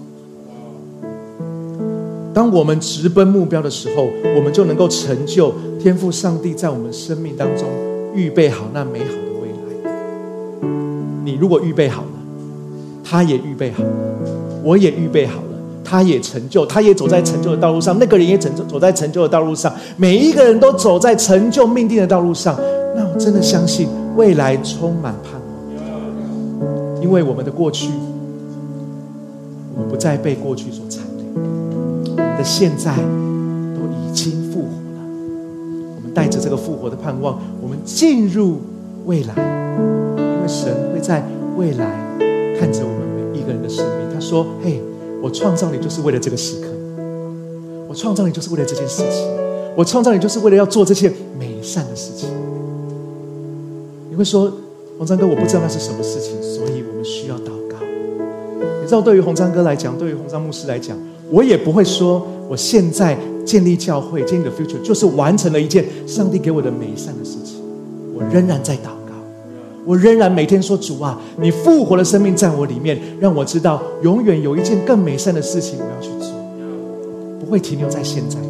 [2.33, 7.67] 当我们直奔目标的时候，我们就能够成就天赋上帝在我们生命当中
[8.15, 10.71] 预备好那美好的未来。
[11.23, 12.07] 你如果预备好了，
[13.09, 13.83] 他也预备好，
[14.63, 15.41] 我也预备好了。
[15.83, 17.97] 他也成就，他也走在成就的道路上。
[17.97, 19.73] 那个人也成就，走在成就的道路上。
[19.95, 22.59] 每一个人都走在成就命定的道路上。
[22.93, 23.87] 那我真的相信
[24.17, 25.39] 未来充满盼
[26.59, 27.89] 望，因为我们的过去，
[29.73, 31.23] 我们不再被过去所缠累，
[32.17, 35.01] 我们的现在都已经复活了。
[35.95, 38.57] 我们带着这个复活的盼望，我们进入
[39.05, 39.33] 未来，
[40.17, 41.23] 因为神会在
[41.55, 41.85] 未来
[42.59, 42.96] 看着我
[44.27, 44.81] 说：“嘿。”
[45.19, 46.67] 我创造你就是为了这个时刻，
[47.87, 49.27] 我创造你就是为了这件事情，
[49.75, 52.29] 我创造你就是为了要做这些美善的事情。
[54.11, 54.53] 你会说，
[54.95, 57.77] 红章哥，我不知道那是什么事情，所以我们需要祷告。
[58.79, 60.95] 你知道，对于红章哥来讲，对于红章牧师来讲，
[61.31, 67.55] 我也不会说，我现在建立教会、建立的 future 就是完成了一件上帝给我的美善的事情，
[68.13, 68.96] 我仍然在祷。
[69.87, 76.29] 我仍然每天说：“主啊，你复活的生命在我里面，让我知道永远有一件更美善的事情我要去做，
[77.39, 78.47] 不会停留在现在的。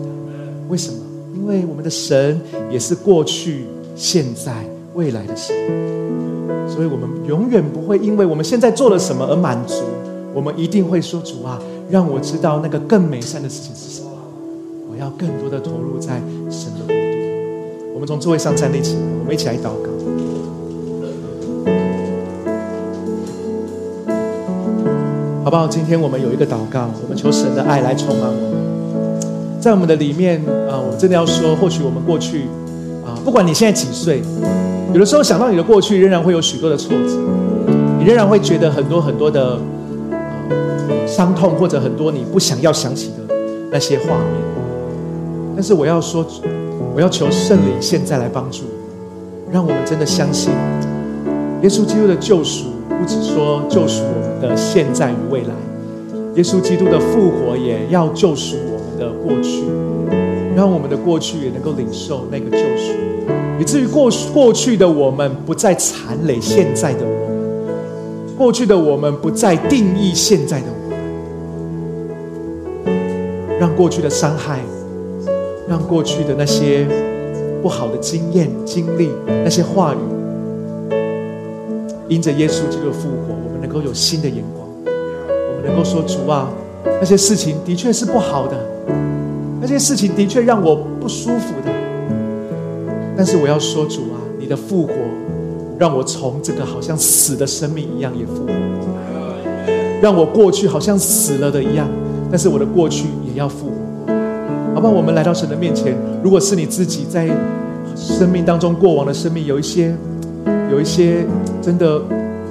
[0.67, 0.97] 为什么？
[1.35, 3.65] 因为我们的神也是过去、
[3.95, 4.51] 现在、
[4.95, 5.55] 未来的神，
[6.67, 9.83] 所以我们永远不会因为我们现在做了什么而满足。
[10.33, 14.09] 我们一定会说：主啊，让我知道那个更美善的事情是什么。
[14.91, 16.19] 我要更多的投入在
[16.49, 17.93] 神的国度。
[17.93, 19.87] 我们从座位上站立起来，我们一起来祷告。”
[25.47, 25.65] 好不好？
[25.65, 32.41] 今天我们有一个祷告，我们求神的爱来充满我们，在我们的里面啊，我们真的要说，或许我们过去
[33.05, 34.21] 啊，不管你现在几岁，
[34.93, 37.15] 有的时候想到你的过去，仍然会有许多的挫折，
[37.97, 39.57] 你仍然会觉得很多很多的
[41.07, 43.33] 伤痛，或者很多你不想要想起的
[43.71, 44.43] 那些画面。
[45.55, 46.25] 但是我要说，
[46.93, 48.63] 我要求圣灵现在来帮助，
[49.49, 50.51] 让我们真的相信
[51.63, 52.65] 耶稣基督的救赎。
[52.99, 54.01] 不只说救赎
[54.41, 55.53] 的现在与未来，
[56.35, 59.63] 耶稣基督的复活也要救赎我们的过去，
[60.55, 62.93] 让我们的过去也能够领受那个救赎，
[63.59, 70.89] 以至于过过去的我们不再残累现在的我们，过去的我们不再定义现在的我
[72.85, 74.59] 们，让过去的伤害，
[75.67, 76.87] 让过去的那些
[77.61, 80.16] 不好的经验经历，那些话语。
[82.09, 84.65] 因着耶稣基督复活，我们能够有新的眼光。
[84.85, 86.49] 我们能够说：“主啊，
[86.85, 88.55] 那些事情的确是不好的，
[89.59, 91.71] 那些事情的确让我不舒服的。
[93.17, 94.93] 但是我要说，主啊，你的复活
[95.77, 98.53] 让我从这个好像死的生命一样也复活，
[100.01, 101.89] 让我过去好像死了的一样，
[102.31, 104.13] 但是我的过去也要复活。
[104.73, 104.93] 好不好？
[104.93, 105.93] 我们来到神的面前，
[106.23, 107.27] 如果是你自己在
[107.97, 109.93] 生命当中过往的生命有一些。
[110.71, 111.25] 有一些
[111.61, 111.99] 真的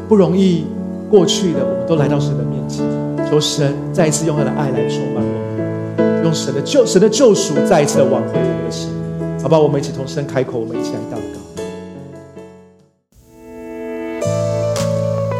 [0.08, 0.64] 不容易
[1.10, 2.84] 过去的，我们都来到神的面前，
[3.30, 9.58] 求神再一次用他的爱来充满我们，用神的救神的救赎再一次的挽回我们的生命，好吧？
[9.58, 11.40] 我们一起同声开口，我们一起来祷告。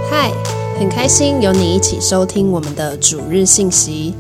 [0.09, 0.31] 嗨，
[0.79, 4.15] 很开心有你一起收听我们的主日信息，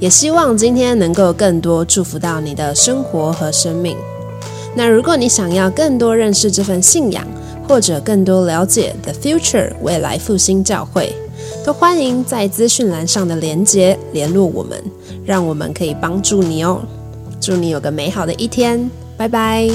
[0.00, 3.96] 也希望今天能够更多祝福到你的生活和生命。
[4.74, 7.24] 那如果你想要更多认识这份信仰，
[7.70, 11.14] 或者更多了解 The Future 未来复兴教会，
[11.64, 14.76] 都欢迎在资讯栏上的连接联络我们，
[15.24, 16.82] 让我们可以帮助你哦。
[17.40, 19.70] 祝你有个美好的一天，拜拜。